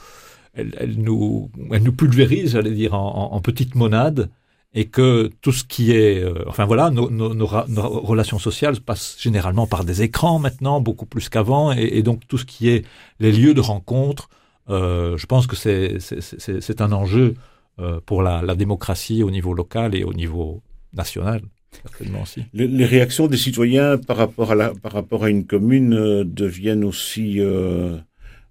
[0.53, 4.29] elle, nous, elle nous pulvérise, j'allais dire, en, en, en petites monades
[4.73, 7.07] et que tout ce qui est, euh, enfin voilà, nos,
[7.45, 12.45] relations sociales passent généralement par des écrans maintenant, beaucoup plus qu'avant, et, donc tout ce
[12.45, 12.85] qui est
[13.19, 14.29] les lieux de rencontre,
[14.69, 17.35] je pense que c'est un enjeu
[17.79, 20.61] euh, pour la, démocratie au niveau local et au niveau
[20.93, 21.41] national.
[21.81, 22.43] Certainement aussi.
[22.51, 27.95] Les, réactions des citoyens par rapport à, une commune euh, deviennent aussi euh,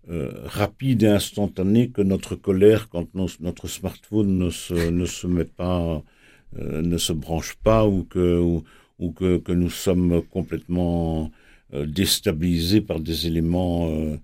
[0.08, 7.14] euh, rapides et instantanées que notre colère quand notre smartphone ne se, ne se euh,
[7.14, 8.64] branche pas ou que, ou,
[8.98, 11.30] ou que, que nous sommes complètement
[11.74, 14.16] euh, déstabilisés par des éléments euh, euh,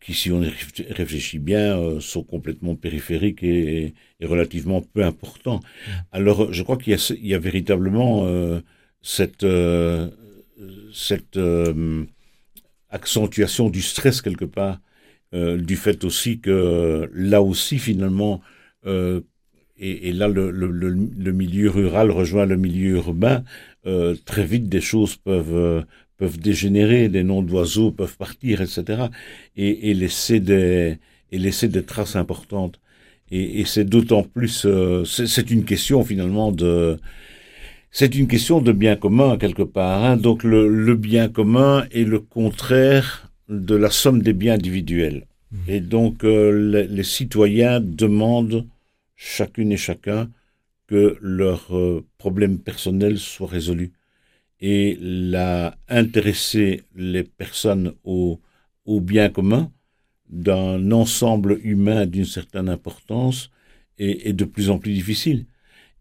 [0.00, 0.50] qui, si on y
[0.90, 5.60] réfléchit bien, euh, sont complètement périphériques et, et relativement peu importants.
[5.60, 5.90] Mmh.
[6.12, 8.60] Alors, je crois qu'il y, y, a véritablement euh,
[9.02, 10.08] cette, euh,
[10.92, 12.04] cette euh,
[12.90, 14.80] accentuation du stress quelque part,
[15.34, 18.40] euh, du fait aussi que là aussi, finalement,
[18.86, 23.44] et, et, là, le, le, le, milieu rural rejoint le milieu urbain,
[24.24, 25.84] très vite des choses peuvent
[26.18, 29.04] peuvent dégénérer, des noms d'oiseaux peuvent partir, etc.
[29.56, 30.98] Et, et, laisser des
[31.30, 32.80] et laisser des traces importantes.
[33.30, 36.98] Et, et c'est d'autant plus, euh, c'est une question finalement de,
[37.90, 40.04] c'est une question de bien commun quelque part.
[40.04, 40.16] Hein.
[40.16, 45.26] Donc le, le, bien commun est le contraire de la somme des biens individuels.
[45.52, 45.56] Mmh.
[45.68, 48.66] Et donc euh, les, les, citoyens demandent
[49.16, 50.28] chacune et chacun
[50.86, 53.92] que leurs euh, problèmes personnels soient résolus
[54.60, 58.40] et la intéresser les personnes au,
[58.84, 59.70] au bien commun
[60.28, 63.50] d'un ensemble humain d'une certaine importance
[63.98, 65.46] est, est, de plus en plus difficile.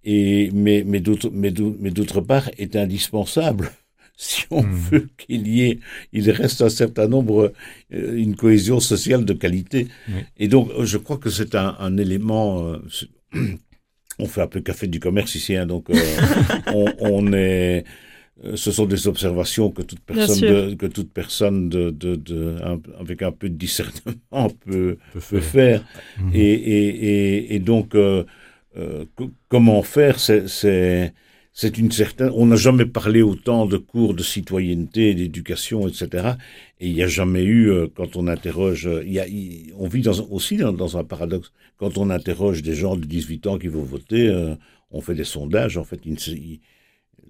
[0.04, 3.72] Et, mais mais d'autre part est indispensable
[4.18, 4.72] si on mmh.
[4.72, 5.80] veut qu'il y ait
[6.14, 7.54] il reste un certain nombre
[7.94, 10.12] euh, une cohésion sociale de qualité mmh.
[10.38, 12.78] et donc je crois que c'est un, un, élément euh,
[14.20, 15.96] on fait un peu café du commerce ici hein, donc euh,
[16.74, 17.84] on, on est
[18.56, 22.80] ce sont des observations que toute personne, de, que toute personne de, de, de, un,
[23.00, 25.84] avec un peu de discernement peut, peut, peut faire.
[26.20, 26.30] Mmh.
[26.34, 28.24] Et, et, et, et, donc, euh,
[28.78, 29.06] euh,
[29.50, 31.14] comment faire C'est
[31.78, 32.32] une certaine.
[32.36, 36.34] On n'a jamais parlé autant de cours de citoyenneté, d'éducation, etc.
[36.80, 39.88] Et il n'y a jamais eu, euh, quand on interroge, il y a, il, on
[39.88, 41.52] vit dans, aussi dans, dans, un paradoxe.
[41.78, 44.54] Quand on interroge des gens de 18 ans qui vont voter, euh,
[44.92, 46.60] on fait des sondages, en fait, ils ils-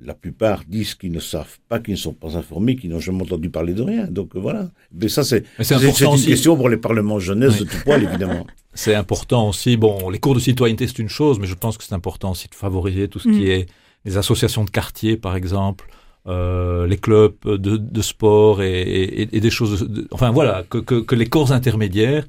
[0.03, 3.23] la plupart disent qu'ils ne savent pas, qu'ils ne sont pas informés, qu'ils n'ont jamais
[3.23, 4.05] entendu parler de rien.
[4.07, 4.69] Donc euh, voilà.
[4.93, 6.27] Mais ça, c'est une aussi.
[6.27, 7.65] question pour les parlements jeunesse Oui.
[7.65, 8.45] de tout poil, évidemment.
[8.73, 9.75] C'est important aussi.
[9.75, 12.47] Bon, les cours de citoyenneté, c'est une chose, mais je pense que c'est important aussi
[12.47, 13.47] de favoriser tout ce qui Mm.
[13.47, 13.65] est
[14.05, 15.89] les associations de quartier, par exemple,
[16.27, 19.89] euh, les clubs de, de sport et, et- et des choses.
[19.89, 22.25] de- enfin voilà, que, que, que les corps intermédiaires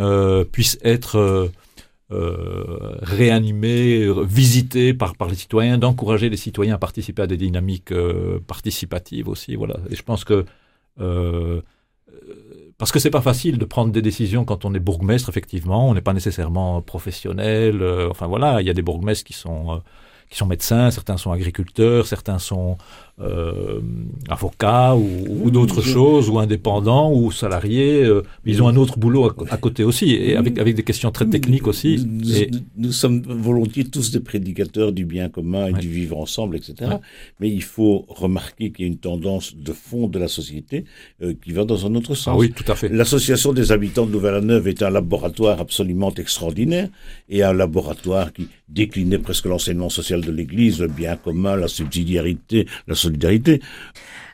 [0.00, 1.16] euh, puissent être
[2.12, 7.92] euh, réanimés, euh, visités par, les citoyens, d'encourager les citoyens à participer à des dynamiques
[7.92, 9.56] euh, participatives aussi.
[9.56, 9.76] Voilà.
[9.90, 10.44] Et je pense que
[11.00, 11.60] euh,
[12.78, 15.88] parce que c'est pas facile de prendre des décisions quand on est bourgmestre, effectivement.
[15.88, 17.82] On n'est pas nécessairement professionnel.
[17.82, 19.82] euh, enfin voilà, il y a des bourgmestres qui sont
[20.28, 22.78] qui sont médecins, certains sont agriculteurs, certains sont
[23.20, 23.80] euh,
[24.28, 28.04] avocats ou, ou d'autres choses, ou indépendants ou salariés.
[28.04, 31.10] euh, mais ils ont un autre boulot à, côté aussi, et avec avec des questions
[31.10, 32.04] très techniques aussi.
[32.06, 35.80] Nous, Et- nous- nous sommes volontiers tous des prédicateurs du bien commun et Ouais.
[35.80, 36.74] du vivre ensemble, etc.
[36.90, 36.96] Ouais.
[37.40, 40.84] Mais il faut remarquer qu'il y a une tendance de fond de la société
[41.22, 42.34] euh, qui va dans un autre sens.
[42.34, 42.88] ah oui, tout à fait.
[42.90, 46.88] L'association des habitants de Nouvelle-Neuve est un laboratoire absolument extraordinaire
[47.28, 52.66] et un laboratoire qui déclinait presque l'enseignement social de l'Église, le bien commun, la subsidiarité,
[52.88, 53.60] la solidarité.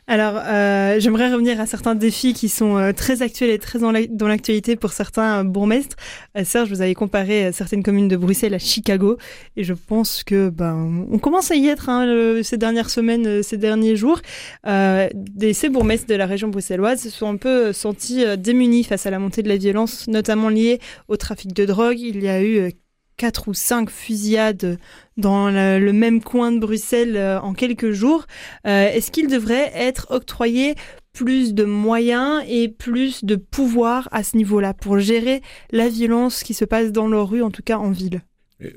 [0.05, 3.93] Alors, euh, j'aimerais revenir à certains défis qui sont euh, très actuels et très dans
[3.93, 5.95] la- dans l'actualité pour certains euh, bourgmestres.
[6.37, 9.17] Euh, Serge, vous avez comparé certaines communes de Bruxelles à Chicago,
[9.55, 13.55] et je pense que ben on commence à y être hein, ces dernières semaines, ces
[13.55, 14.19] derniers jours.
[14.65, 19.09] Des, ces bourgmestres de la région bruxelloise se sont un peu sentis démunis face à
[19.09, 21.99] la montée de la violence, notamment liée au trafic de drogue.
[21.99, 22.73] Il y a eu
[23.17, 24.77] quatre ou cinq fusillades
[25.17, 28.25] dans le, même coin de Bruxelles euh, en quelques jours.
[28.65, 30.75] Euh, Est-ce qu'il devrait être octroyé
[31.13, 35.41] plus de moyens et plus de pouvoir à ce niveau-là pour gérer
[35.71, 38.21] la violence qui se passe dans leur rue, en tout cas en ville?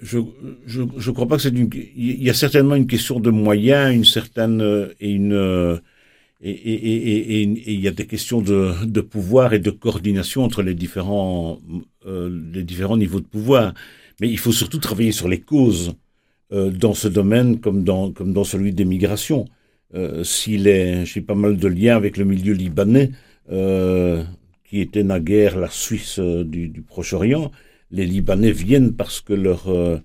[0.02, 0.18] Je
[0.66, 3.94] je je crois pas que c'est une il y a certainement une question de moyens,
[3.94, 5.80] une certaine euh, et une
[6.42, 11.60] et il y a des questions de pouvoir et de coordination entre les différents
[12.06, 13.72] les différents niveaux de pouvoir.
[14.20, 15.94] Mais il faut surtout travailler sur les causes
[16.52, 19.46] euh, dans ce domaine comme dans comme dans celui des migrations.
[19.94, 23.10] Euh, S'il est, j'ai pas mal de liens avec le milieu libanais,
[23.50, 24.24] euh,
[24.64, 27.50] qui était naguère la Suisse euh, du, du Proche-Orient.
[27.90, 29.98] Les Libanais viennent parce que leur euh,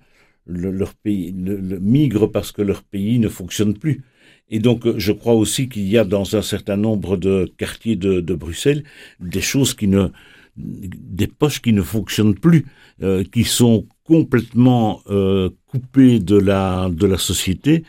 [0.46, 4.02] le- leur pays le, le- migrent parce que leur pays ne fonctionne plus.
[4.50, 7.96] Et donc, euh, je crois aussi qu'il y a dans un certain nombre de quartiers
[7.96, 8.84] de, de Bruxelles
[9.20, 10.08] des choses qui ne,
[10.56, 12.66] des poches qui ne fonctionnent plus,
[13.02, 17.82] euh, qui sont complètement euh, coupées de la de la société,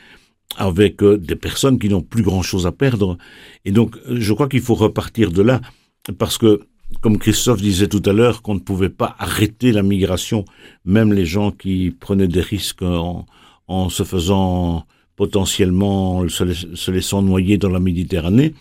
[0.67, 3.17] avec euh, des personnes qui n'ont plus grand chose à perdre.
[3.65, 5.59] Et donc, je crois qu'il faut repartir de là,
[6.17, 6.61] parce que
[7.01, 10.45] comme Christophe disait tout à l'heure, qu'on ne pouvait pas arrêter la migration,
[10.86, 13.26] même les gens qui prenaient des risques en,
[13.67, 14.86] en se faisant
[15.17, 18.53] potentiellement, se laissant noyer dans la Méditerranée.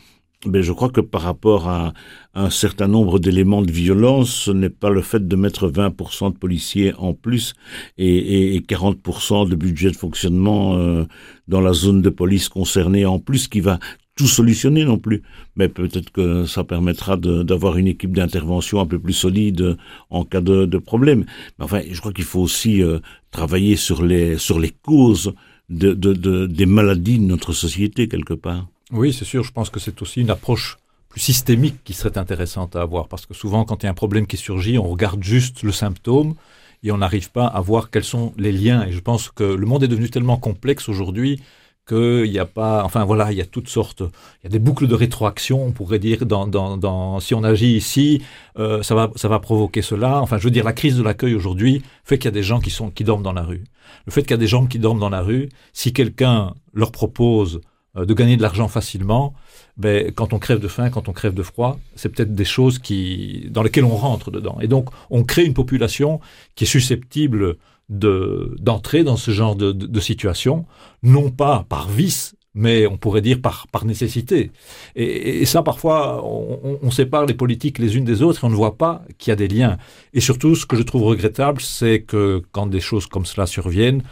[0.44, 1.92] Mais je crois que par rapport à
[2.34, 6.38] un certain nombre d'éléments de violence, ce n'est pas le fait de mettre 20% de
[6.38, 7.54] policiers en plus
[7.96, 11.04] et, et, et 40% de budget de fonctionnement euh,
[11.46, 13.78] dans la zone de police concernée en plus qui va
[14.16, 15.22] tout solutionner non plus.
[15.56, 19.76] Mais peut-être que ça permettra d'avoir une équipe d'intervention un peu plus solide
[20.10, 21.24] en cas de, problème.
[21.58, 22.98] Mais enfin, je crois qu'il faut aussi euh,
[23.30, 24.36] travailler sur les
[24.82, 25.32] causes
[25.68, 28.66] de, de, de, des maladies de notre société quelque part.
[28.92, 29.42] Oui, c'est sûr.
[29.42, 30.76] Je pense que c'est aussi une approche
[31.08, 33.08] plus systémique qui serait intéressante à avoir.
[33.08, 35.72] Parce que souvent, quand il y a un problème qui surgit, on regarde juste le
[35.72, 36.34] symptôme
[36.82, 38.84] et on n'arrive pas à voir quels sont les liens.
[38.86, 41.40] Et je pense que le monde est devenu tellement complexe aujourd'hui
[41.88, 44.60] qu'il n'y a pas, enfin voilà, il y a toutes sortes, il y a des
[44.60, 48.22] boucles de rétroaction, on pourrait dire, dans, si on agit ici,
[48.58, 50.20] euh, ça va, ça va provoquer cela.
[50.20, 52.60] Enfin, je veux dire, la crise de l'accueil aujourd'hui fait qu'il y a des gens
[52.60, 53.64] qui sont, qui dorment dans la rue.
[54.06, 56.92] Le fait qu'il y a des gens qui dorment dans la rue, si quelqu'un leur
[56.92, 57.60] propose
[57.94, 59.34] de gagner de l'argent facilement,
[59.76, 62.78] ben, quand on crève de faim, quand on crève de froid, c'est peut-être des choses
[62.78, 64.58] qui, dans lesquelles on rentre dedans.
[64.60, 66.20] Et donc, on crée une population
[66.54, 67.56] qui est susceptible
[67.88, 70.64] de, d'entrer dans ce genre de, de, de situation,
[71.02, 74.52] non pas par vice, mais on pourrait dire par, par nécessité.
[74.94, 78.46] Et, et ça, parfois, on, on, on sépare les politiques les unes des autres et
[78.46, 79.78] on ne voit pas qu'il y a des liens.
[80.12, 84.02] Et surtout, ce que je trouve regrettable, c'est que quand des choses comme cela surviennent,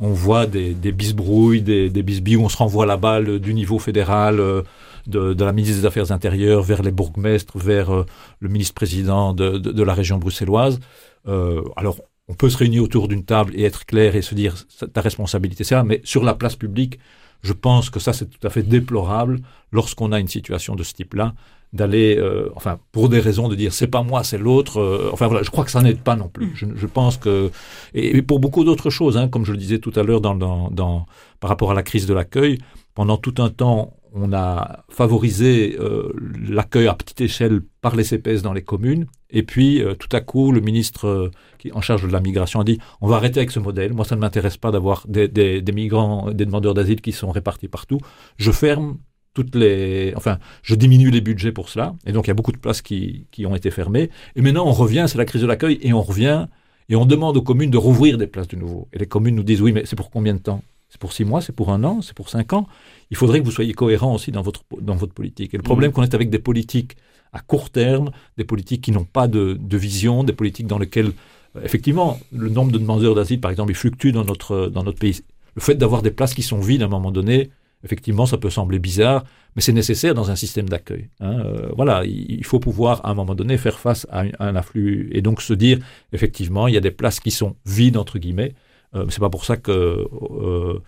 [0.00, 4.62] on voit des, bisbrouilles, des, bisbilles on se renvoie la balle du niveau fédéral, euh,
[5.06, 8.06] de, la ministre des Affaires intérieures vers les bourgmestres, vers euh,
[8.40, 10.80] le ministre-président de, la région bruxelloise.
[11.28, 14.56] Euh, alors, on peut se réunir autour d'une table et être clair et se dire
[14.92, 16.98] ta responsabilité, c'est ça, mais sur la place publique,
[17.42, 19.40] Je pense que ça, c'est tout à fait déplorable
[19.72, 21.34] lorsqu'on a une situation de ce type-là,
[21.72, 24.80] d'aller, euh, enfin, pour des raisons de dire c'est pas moi, c'est l'autre.
[24.80, 26.52] euh, enfin voilà, je crois que ça n'aide pas non plus.
[26.54, 27.50] Je, pense que
[27.94, 30.34] et, et pour beaucoup d'autres choses, hein, comme je le disais tout à l'heure dans,
[30.34, 31.06] dans, dans,
[31.40, 32.58] par rapport à la crise de l'accueil,
[32.94, 36.12] pendant tout un temps, on a favorisé euh,
[36.48, 39.06] l'accueil à petite échelle par les CPS dans les communes.
[39.30, 42.60] Et puis, euh, tout à coup, le ministre euh, qui en charge de la migration
[42.60, 43.92] a dit on va arrêter avec ce modèle.
[43.92, 47.98] Moi, ça ne m'intéresse pas d'avoir des, migrants, des demandeurs d'asile qui sont répartis partout.
[48.38, 48.98] Je ferme
[49.34, 51.94] toutes les, enfin, je diminue les budgets pour cela.
[52.06, 54.08] Et donc, il y a beaucoup de places qui ont été fermées.
[54.34, 56.46] Et maintenant, on revient, c'est la crise de l'accueil, et on revient
[56.88, 58.88] et on demande aux communes de rouvrir des places de nouveau.
[58.92, 60.62] Et les communes nous disent oui, mais c'est pour combien de temps?
[60.88, 62.68] C'est pour six mois, c'est pour un an, c'est pour cinq ans?
[63.10, 65.54] Il faudrait que vous soyez cohérent aussi dans votre, dans votre politique.
[65.54, 66.96] Et le problème qu'on est avec des politiques
[67.32, 71.12] à court terme, des politiques qui n'ont pas de, de vision, des politiques dans lesquelles,
[71.56, 74.98] euh, effectivement, le nombre de demandeurs d'asile, par exemple, il fluctue dans notre, dans notre
[74.98, 75.20] pays.
[75.54, 77.50] Le fait d'avoir des places qui sont vides à un moment donné,
[77.84, 81.08] effectivement, ça peut sembler bizarre, mais c'est nécessaire dans un système d'accueil.
[81.20, 81.40] Hein.
[81.40, 84.56] Euh, voilà, il, faut pouvoir, à un moment donné, faire face à un, à un
[84.56, 85.78] afflux et donc se dire,
[86.12, 88.54] effectivement, il y a des places qui sont vides, entre guillemets.
[88.94, 90.78] Euh, c'est pas pour ça que euh,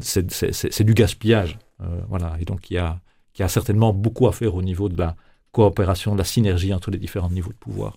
[0.00, 1.58] c'est- c'est du gaspillage.
[1.80, 3.00] Euh, voilà, et donc il y, a,
[3.36, 5.16] il y a certainement beaucoup à faire au niveau de la
[5.52, 7.96] coopération, de la synergie entre les différents niveaux de pouvoir.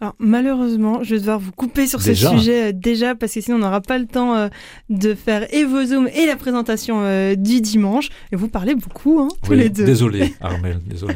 [0.00, 3.40] Alors malheureusement, je vais devoir vous couper sur Déjà ce sujet euh, déjà parce que
[3.40, 4.48] sinon on n'aura pas le temps euh,
[4.90, 8.08] de faire et vos zooms et la présentation euh, du dimanche.
[8.32, 9.84] Et vous parlez beaucoup, hein, tous Oui, les deux.
[9.84, 11.14] Désolé, Armel, désolé.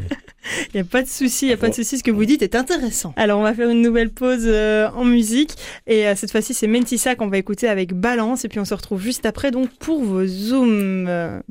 [0.72, 1.98] Il n'y a pas de souci, il n'y a pas de souci.
[1.98, 3.12] Ce que vous dites est intéressant.
[3.16, 5.54] Alors on va faire une nouvelle pause en musique
[5.88, 9.02] et cette fois-ci c'est Mentissa qu'on va écouter avec Balance et puis on se retrouve
[9.02, 11.42] juste après donc pour vos zooms.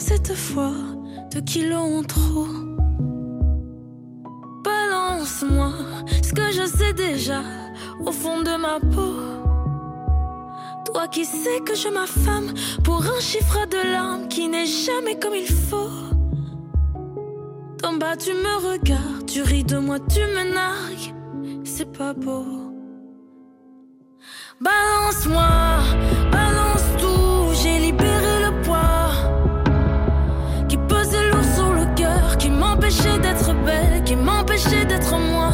[0.00, 0.74] Cette fois
[1.32, 2.46] de kilos en trop
[4.64, 5.72] Balance-moi
[6.22, 7.40] ce que je sais déjà
[8.04, 9.14] au fond de ma peau.
[10.86, 12.52] Toi qui sais que je m'affame
[12.84, 15.90] pour un chiffre de larmes qui n'est jamais comme il faut.
[17.82, 21.14] D'en bas tu me regardes, tu ris de moi, tu me nargues,
[21.64, 22.44] c'est pas beau.
[24.60, 25.48] Balance-moi,
[26.30, 26.51] balance
[34.62, 35.50] qui m'empêchait d'être moi.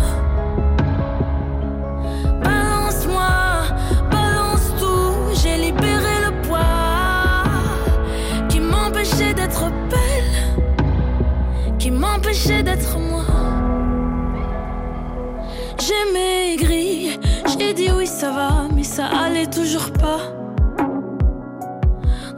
[2.43, 3.31] Balance-moi,
[4.11, 7.45] balance tout, j'ai libéré le poids
[8.49, 10.67] qui m'empêchait d'être belle,
[11.79, 13.25] qui m'empêchait d'être moi.
[15.81, 17.19] J'ai maigri,
[17.59, 20.21] j'ai dit oui ça va, mais ça allait toujours pas.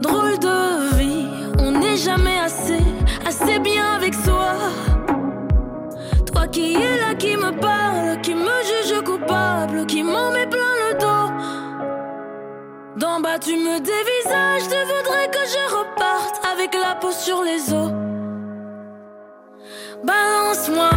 [0.01, 1.27] Drôle de vie,
[1.59, 2.83] on n'est jamais assez,
[3.25, 4.55] assez bien avec soi.
[6.49, 10.97] Qui es là, qui me parle, qui me juge coupable, qui m'en met plein le
[10.99, 11.29] dos.
[12.97, 17.73] D'en bas tu me dévisages, tu voudrais que je reparte avec la peau sur les
[17.73, 17.91] os.
[20.03, 20.89] Balance-moi,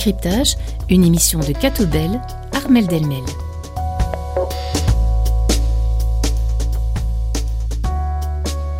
[0.00, 0.56] Décryptage,
[0.88, 2.22] une émission de Catobel,
[2.54, 3.20] Armel Delmel.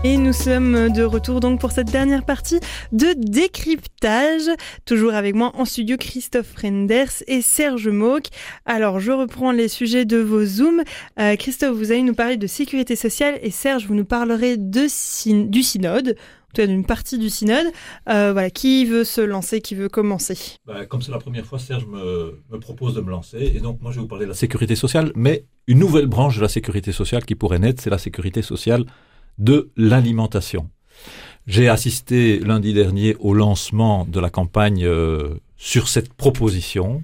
[0.03, 2.59] Et nous sommes de retour donc pour cette dernière partie
[2.93, 4.49] de décryptage.
[4.87, 8.29] Toujours avec moi en studio Christophe Renders et Serge Mauck.
[8.65, 10.85] Alors je reprends les sujets de vos zooms.
[11.19, 14.89] Euh, Christophe, vous allez nous parler de sécurité sociale et Serge, vous nous parlerez du
[14.89, 16.17] synode,
[16.55, 17.67] d'une partie du synode.
[18.09, 21.87] Euh, qui veut se lancer, qui veut commencer Bah, comme c'est la première fois, Serge
[21.87, 23.53] me, me propose de me lancer.
[23.55, 26.37] Et donc, moi, je vais vous parler de la sécurité sociale, mais une nouvelle branche
[26.37, 28.85] de la sécurité sociale qui pourrait naître, c'est la sécurité sociale
[29.39, 30.71] de l'alimentation.
[31.47, 37.03] J'ai assisté lundi dernier au lancement de la campagne euh, sur cette proposition.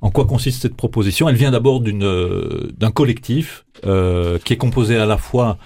[0.00, 1.28] En quoi consiste cette proposition?
[1.28, 5.58] Elle vient d'abord euh, d'un collectif qui est composé à la fois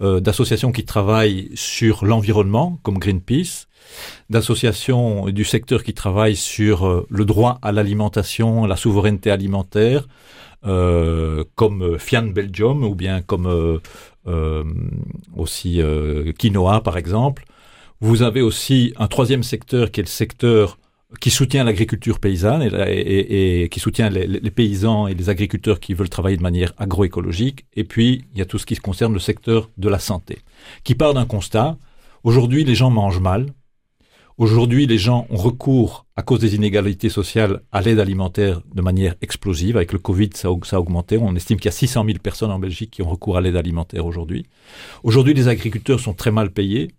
[0.00, 3.66] euh, d'associations qui travaillent sur l'environnement, comme Greenpeace,
[4.30, 10.08] d'associations du secteur qui travaillent sur euh, le droit à l'alimentation, la souveraineté alimentaire,
[10.66, 13.80] euh, comme Fian Belgium ou bien comme
[15.36, 15.80] aussi
[16.38, 17.44] Quinoa par exemple.
[18.00, 20.78] Vous avez aussi un troisième secteur qui est le secteur
[21.20, 26.36] qui soutient l'agriculture paysanne et, qui soutient les, paysans et les agriculteurs qui veulent travailler
[26.36, 27.66] de manière agroécologique.
[27.74, 30.38] Et puis, il y a tout ce qui concerne le secteur de la santé,
[30.82, 31.76] qui part d'un constat.
[32.22, 33.46] Aujourd'hui, les gens mangent mal.
[34.36, 39.14] Aujourd'hui, les gens ont recours, à cause des inégalités sociales, à l'aide alimentaire de manière
[39.20, 39.76] explosive.
[39.76, 41.18] Avec le Covid, ça, ça a augmenté.
[41.18, 43.56] On estime qu'il y a 600 000 personnes en Belgique qui ont recours à l'aide
[43.56, 44.46] alimentaire aujourd'hui.
[45.04, 46.90] Aujourd'hui, les agriculteurs sont très mal payés.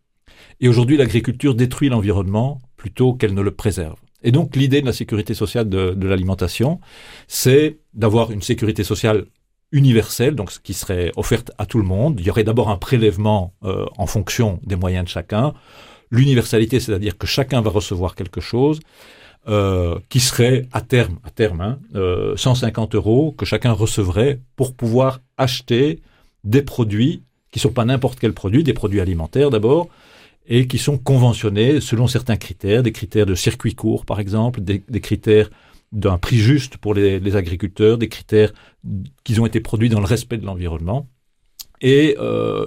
[0.61, 3.97] Et aujourd'hui, l'agriculture détruit l'environnement plutôt qu'elle ne le préserve.
[4.26, 6.80] Et donc, l'idée de la sécurité sociale de, l'alimentation,
[7.28, 9.26] c'est d'avoir une sécurité sociale
[9.71, 12.19] universelle, donc ce qui serait offerte à tout le monde.
[12.19, 15.53] Il y aurait d'abord un prélèvement euh, en fonction des moyens de chacun.
[16.09, 18.80] L'universalité, c'est-à-dire que chacun va recevoir quelque chose
[19.47, 24.73] euh, qui serait à terme, à terme, hein, euh, 150 euros que chacun recevrait pour
[24.76, 26.01] pouvoir acheter
[26.43, 27.21] des produits
[27.51, 29.88] qui sont pas n'importe quel produit, des produits alimentaires d'abord,
[30.47, 34.81] et qui sont conventionnés selon certains critères, des critères de circuit court par exemple, des,
[35.01, 35.49] critères
[35.91, 38.53] d'un prix juste pour les, agriculteurs, des critères
[39.23, 41.07] qui ont été produits dans le respect de l'environnement.
[41.81, 42.65] Et euh,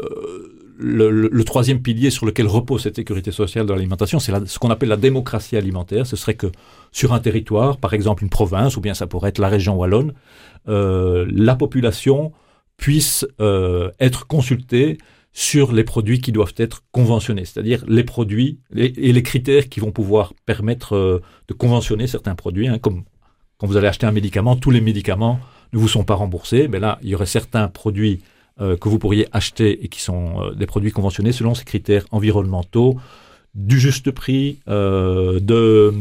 [0.79, 4.89] le, troisième pilier sur lequel repose cette sécurité sociale de l'alimentation, c'est ce qu'on appelle
[4.89, 6.07] la démocratie alimentaire.
[6.07, 6.47] Ce serait que
[6.93, 10.15] sur un territoire, par exemple une province, ou bien ça pourrait être la région wallonne,
[10.69, 12.33] euh, la population
[12.77, 14.99] puisse euh, être consultée
[15.39, 19.93] sur les produits qui doivent être conventionnés, c'est-à-dire les produits et les critères qui vont
[19.93, 23.05] pouvoir permettre euh, de conventionner certains produits, hein, comme
[23.57, 25.39] quand vous allez acheter un médicament, tous les médicaments
[25.73, 28.21] ne vous sont pas remboursés, mais là, il y aurait certains produits
[28.61, 32.05] euh, que vous pourriez acheter et qui sont euh, des produits conventionnés selon ces critères
[32.11, 32.97] environnementaux,
[33.55, 35.95] du juste prix, de,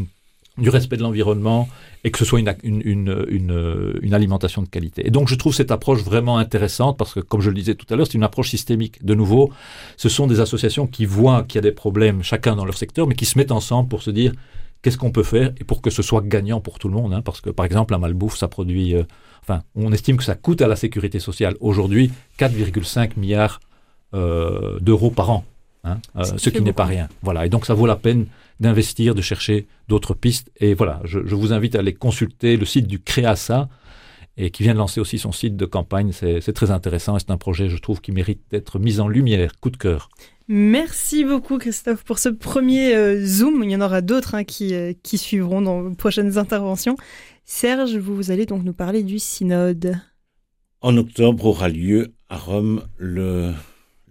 [0.57, 1.67] du respect de l'environnement
[2.03, 2.81] et que ce soit une, une,
[3.27, 5.05] une, une, alimentation de qualité.
[5.05, 7.85] Et donc je trouve cette approche vraiment intéressante parce que, comme je le disais tout
[7.91, 9.03] à l'heure, c'est une approche systémique.
[9.05, 9.51] De nouveau,
[9.97, 13.07] ce sont des associations qui voient qu'il y a des problèmes chacun dans leur secteur,
[13.07, 14.31] mais qui se mettent ensemble pour se dire
[14.81, 17.13] qu'est-ce qu'on peut faire et pour que ce soit gagnant pour tout le monde.
[17.13, 18.95] hein, parce que, par exemple, la malbouffe, ça produit...
[18.95, 19.03] euh,
[19.41, 23.59] enfin, on estime que ça coûte à la sécurité sociale aujourd'hui 4,5 milliards
[24.13, 25.45] euh, d'euros par an.
[25.83, 27.09] hein, euh, Ce qui n'est pas rien.
[27.21, 27.45] Voilà.
[27.45, 28.27] Et donc, ça vaut la peine
[28.59, 30.51] d'investir, de chercher d'autres pistes.
[30.57, 33.69] Et voilà, je, je vous invite à aller consulter le site du Créasa,
[34.37, 36.11] et qui vient de lancer aussi son site de campagne.
[36.11, 39.07] C'est c'est très intéressant et c'est un projet, je trouve, qui mérite d'être mis en
[39.07, 39.59] lumière.
[39.59, 40.09] Coup de cœur.
[40.47, 43.63] Merci beaucoup Christophe pour ce premier euh, Zoom.
[43.63, 46.95] Il y en aura d'autres hein, qui, euh, qui suivront dans vos prochaines interventions.
[47.43, 49.99] Serge, vous allez donc nous parler du synode.
[50.79, 53.51] En octobre aura lieu à Rome le,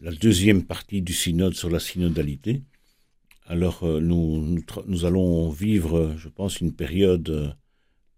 [0.02, 2.62] la deuxième partie du synode sur la synodalité.
[3.48, 7.48] Alors euh, nous, nous, allons vivre, je pense, une période euh,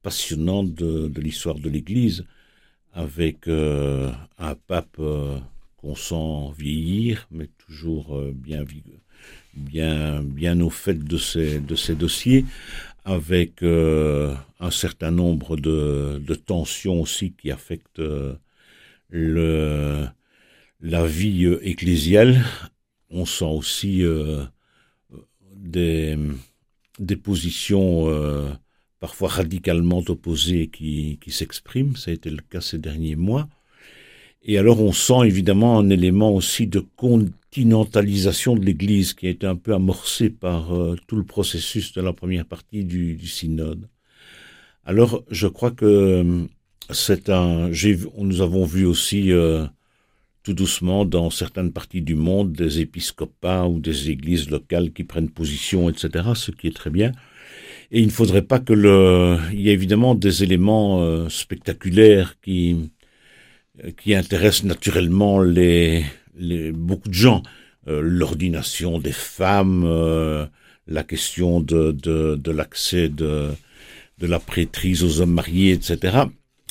[0.02, 2.24] passionnante de, l'histoire de l'Église,
[2.94, 5.38] avec euh, un pape euh,
[5.76, 8.64] qu'on sent vieillir, mais toujours euh, bien,
[9.54, 12.46] bien, bien au fait de ses, de dossiers,
[13.04, 18.02] avec un certain nombre de, de tensions aussi qui affectent
[19.10, 22.44] la vie ecclésiale.
[23.10, 24.04] On sent aussi
[25.68, 26.16] des,
[27.22, 28.50] positions euh,
[29.00, 31.96] parfois radicalement opposées qui, s'expriment.
[31.96, 33.48] Ça a été le cas ces derniers mois.
[34.42, 39.46] Et alors on sent évidemment un élément aussi de continentalisation de l'Église qui a été
[39.46, 43.88] un peu amorcé par euh, tout le processus de la première partie du, synode.
[44.84, 46.44] Alors je crois que euh,
[46.90, 47.70] c'est un.
[48.18, 49.32] Nous avons vu aussi
[50.48, 55.28] tout doucement dans certaines parties du monde des épiscopats ou des églises locales qui prennent
[55.28, 56.30] position, etc.
[56.34, 57.12] Ce qui est très bien.
[57.90, 59.36] Et il ne faudrait pas que le.
[59.52, 62.90] Il y a évidemment des éléments euh, spectaculaires qui
[63.98, 66.04] qui intéressent naturellement les,
[66.72, 67.42] beaucoup de gens.
[67.86, 70.46] Euh, L'ordination des femmes, euh,
[70.86, 73.50] la question de, de, de l'accès de,
[74.18, 76.22] de la prêtrise aux hommes mariés, etc.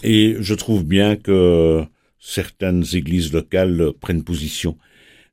[0.03, 1.86] Et je trouve bien que
[2.28, 4.78] certaines églises locales prennent position.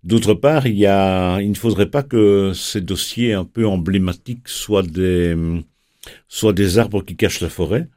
[0.05, 4.49] D'autre part, il, y a, il ne faudrait pas que ces dossiers un peu emblématiques
[4.49, 5.35] soient des,
[6.29, 7.89] soient des arbres qui cachent la forêt.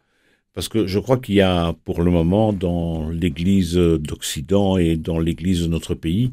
[0.55, 5.19] Parce que je crois qu'il y a pour le moment dans l'Église d'Occident et dans
[5.19, 6.31] l'Église de notre pays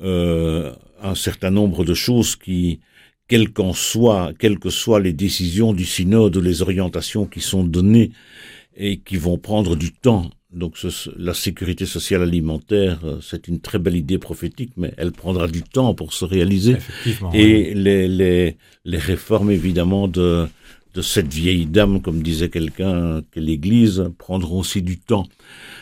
[0.00, 2.78] euh, un certain nombre de choses qui,
[3.26, 8.12] quelles qu'en soient, quelles que soient les décisions du synode les orientations qui sont données
[8.76, 10.30] et qui vont prendre du temps.
[10.54, 15.12] Donc ce- la sécurité sociale alimentaire, euh, c'est une très belle idée prophétique, mais elle
[15.12, 16.76] prendra du temps pour se réaliser.
[17.06, 17.38] Oui.
[17.40, 20.46] Et les, les, les réformes, évidemment, de,
[20.94, 25.26] de cette vieille dame, comme disait quelqu'un, que l'Église, prendront aussi du temps.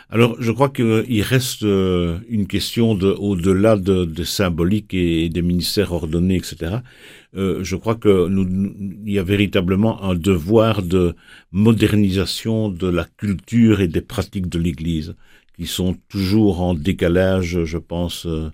[0.09, 5.43] Alors, je crois qu'il reste euh, une question de, au-delà de, de symbolique et des
[5.43, 6.77] ministères ordonnés, etc.
[7.35, 8.47] Euh, je crois que nous,
[9.07, 11.15] il y a véritablement un devoir de
[11.51, 15.15] modernisation de la culture et des pratiques de l'Église,
[15.57, 18.51] qui sont toujours en décalage, je pense, euh,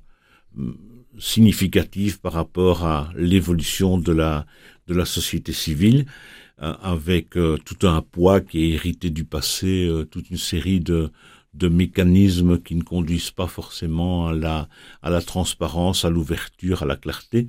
[1.19, 4.47] significatif par rapport à l'évolution de la
[4.89, 9.87] de la société civile euh, avec euh, tout un poids qui est hérité du passé
[9.87, 11.11] euh, toute une série de
[11.55, 14.69] de mécanismes qui ne conduisent pas forcément à la
[15.03, 17.49] à la transparence à l'ouverture à la clarté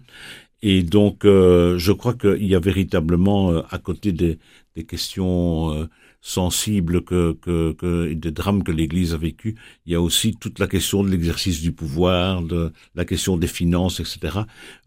[0.61, 4.39] et donc euh, je crois qu'il y a véritablement euh, à côté des
[4.75, 5.87] des questions euh,
[6.21, 9.55] sensibles que, que, que et des drames que l'Église a vécu,
[9.85, 13.47] il y a aussi toute la question de l'exercice du pouvoir, de la question des
[13.47, 14.39] finances, etc.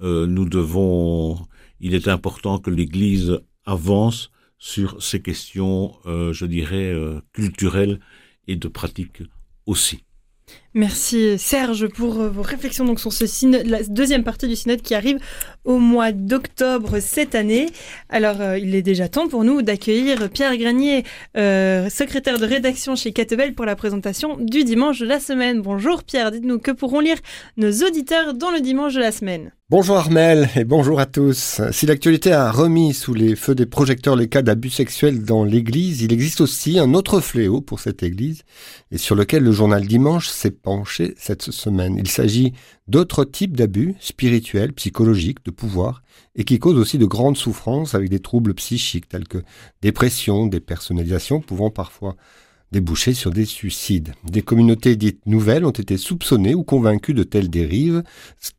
[0.03, 1.47] Euh, nous devons,
[1.81, 8.01] il est important que l'Église avance sur ces questions, euh, je dirais, euh, culturelles
[8.47, 9.23] et de pratique
[9.67, 10.05] aussi.
[10.75, 14.81] Merci Serge pour euh, vos réflexions donc sur ce synode, la deuxième partie du synode
[14.81, 15.18] qui arrive
[15.64, 17.66] au mois d'octobre cette année.
[18.09, 21.05] Alors euh, il est déjà temps pour nous d'accueillir Pierre Granier,
[21.37, 25.61] euh, secrétaire de rédaction chez Catebel pour la présentation du dimanche de la semaine.
[25.61, 27.18] Bonjour Pierre, dites-nous que pourront lire
[27.59, 29.53] nos auditeurs dans le dimanche de la semaine?
[29.73, 31.62] Bonjour Armel et bonjour à tous.
[31.70, 36.03] Si l'actualité a remis sous les feux des projecteurs les cas d'abus sexuels dans l'Église,
[36.03, 38.43] il existe aussi un autre fléau pour cette Église
[38.91, 41.97] et sur lequel le journal Dimanche s'est penché cette semaine.
[41.99, 42.53] Il s'agit
[42.89, 46.03] d'autres types d'abus spirituels, psychologiques, de pouvoir
[46.35, 49.43] et qui causent aussi de grandes souffrances avec des troubles psychiques tels que
[49.83, 52.17] dépression, dépersonnalisation pouvant parfois
[52.73, 54.15] déboucher sur des suicides.
[54.25, 58.03] Des communautés dites nouvelles ont été soupçonnées ou convaincues de telles dérives,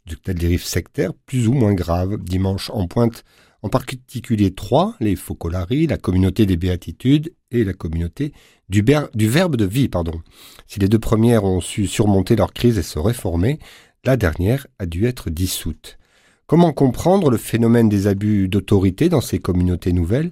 [0.06, 2.18] de telles dérives sectaires plus ou moins graves.
[2.24, 3.24] Dimanche en pointe
[3.64, 8.34] en particulier trois, les Focolari, la communauté des béatitudes et la communauté
[8.70, 8.84] du,
[9.16, 9.88] du verbe de vie.
[9.88, 10.22] Pardon.
[10.68, 13.60] Si les deux premières ont su surmonter leur crise et se réformer,
[14.04, 15.98] la dernière a dû être dissoute.
[16.46, 20.32] Comment comprendre le phénomène des abus d'autorité dans ces communautés nouvelles?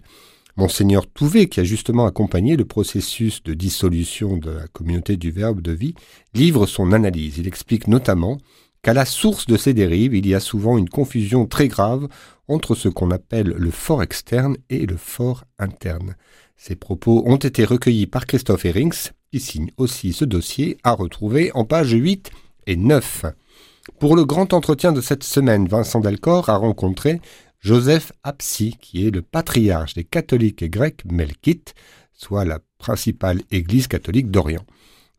[0.58, 5.62] Monseigneur Touvet, qui a justement accompagné le processus de dissolution de la communauté du Verbe
[5.62, 5.96] de vie,
[6.34, 7.38] livre son analyse.
[7.38, 8.38] Il explique notamment
[8.82, 12.10] qu'à la source de ces dérives, il y a souvent une confusion très grave
[12.52, 16.16] entre ce qu'on appelle le fort externe et le fort interne.
[16.58, 21.52] Ces propos ont été recueillis par Christophe Herings, qui signe aussi ce dossier à retrouver
[21.54, 22.30] en pages 8
[22.68, 23.26] et 9.
[24.00, 27.22] Pour le grand entretien de cette semaine, Vincent Delcor a rencontré
[27.60, 31.74] Joseph Apsi, qui est le patriarche des catholiques grecs melkites,
[32.12, 34.66] soit la principale église catholique d'Orient.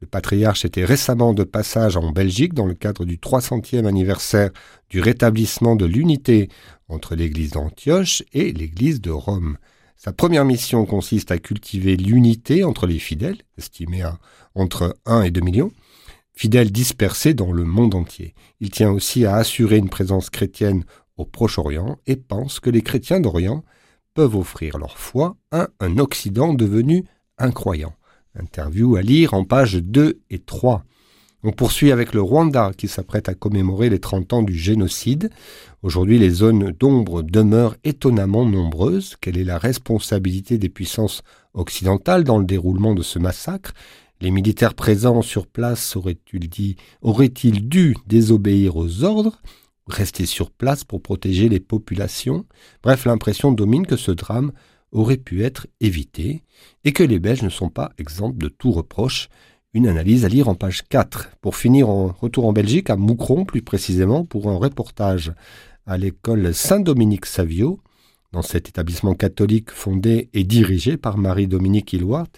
[0.03, 4.51] Le patriarche était récemment de passage en Belgique dans le cadre du 300e anniversaire
[4.91, 6.49] du rétablissement de l'unité
[6.89, 9.59] entre l'église d'Antioche et l'église de Rome.
[9.97, 14.19] Sa première mission consiste à cultiver l'unité entre les fidèles, estimés à
[14.57, 15.71] entre 1 et 2 millions,
[16.35, 18.35] fidèles dispersés dans le monde entier.
[18.59, 20.85] Il tient aussi à assurer une présence chrétienne
[21.17, 23.63] au Proche-Orient et pense que les chrétiens d'Orient
[24.15, 27.05] peuvent offrir leur foi à un Occident devenu
[27.39, 27.95] incroyant.
[28.39, 30.85] Interview à lire en pages 2 et 3.
[31.45, 35.31] On poursuit avec le Rwanda qui s'apprête à commémorer les 30 ans du génocide.
[35.83, 39.17] Aujourd'hui, les zones d'ombre demeurent étonnamment nombreuses.
[39.21, 41.23] Quelle est la responsabilité des puissances
[41.53, 43.75] occidentales dans le déroulement de ce massacre?
[44.21, 49.43] Les militaires présents sur place auraient-ils dit, auraient-ils dû désobéir aux ordres?
[49.89, 52.47] Rester sur place pour protéger les populations?
[52.85, 54.53] Bref, l'impression domine que ce drame
[54.93, 56.43] aurait pu être évité
[56.85, 59.29] et que les Belges ne sont pas exempts de tout reproche.
[59.75, 61.31] Une analyse à lire en page 4.
[61.41, 65.33] Pour finir, en retour en Belgique, à Moucron plus précisément, pour un reportage
[65.87, 67.81] à l'école Saint-Dominique Savio.
[68.33, 72.31] Dans cet établissement catholique fondé et dirigé par Marie-Dominique Hilwart,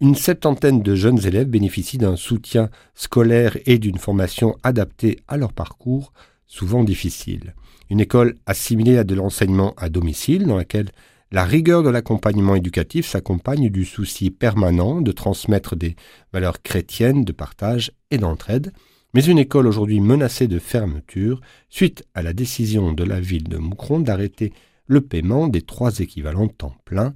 [0.00, 5.52] une septantaine de jeunes élèves bénéficient d'un soutien scolaire et d'une formation adaptée à leur
[5.52, 6.12] parcours
[6.46, 7.54] souvent difficile.
[7.90, 10.90] Une école assimilée à de l'enseignement à domicile dans laquelle
[11.32, 15.94] la rigueur de l'accompagnement éducatif s'accompagne du souci permanent de transmettre des
[16.32, 18.72] valeurs chrétiennes de partage et d'entraide,
[19.14, 23.58] mais une école aujourd'hui menacée de fermeture suite à la décision de la ville de
[23.58, 24.52] Moucron d'arrêter
[24.86, 27.14] le paiement des trois équivalents temps plein.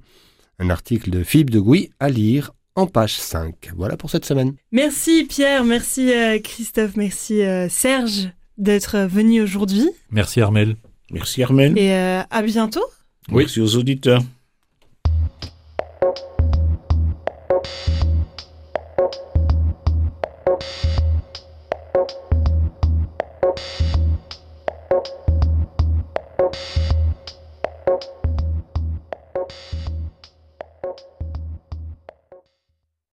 [0.59, 3.71] Un article de Philippe de Gouy à lire en page 5.
[3.75, 4.53] Voilà pour cette semaine.
[4.71, 10.77] Merci Pierre, merci euh, Christophe, merci euh, Serge d'être venu aujourd'hui Merci Armel.
[11.11, 11.77] Merci Armel.
[11.77, 12.85] et euh, à bientôt.
[13.29, 13.43] Oui.
[13.43, 14.21] Merci aux auditeurs.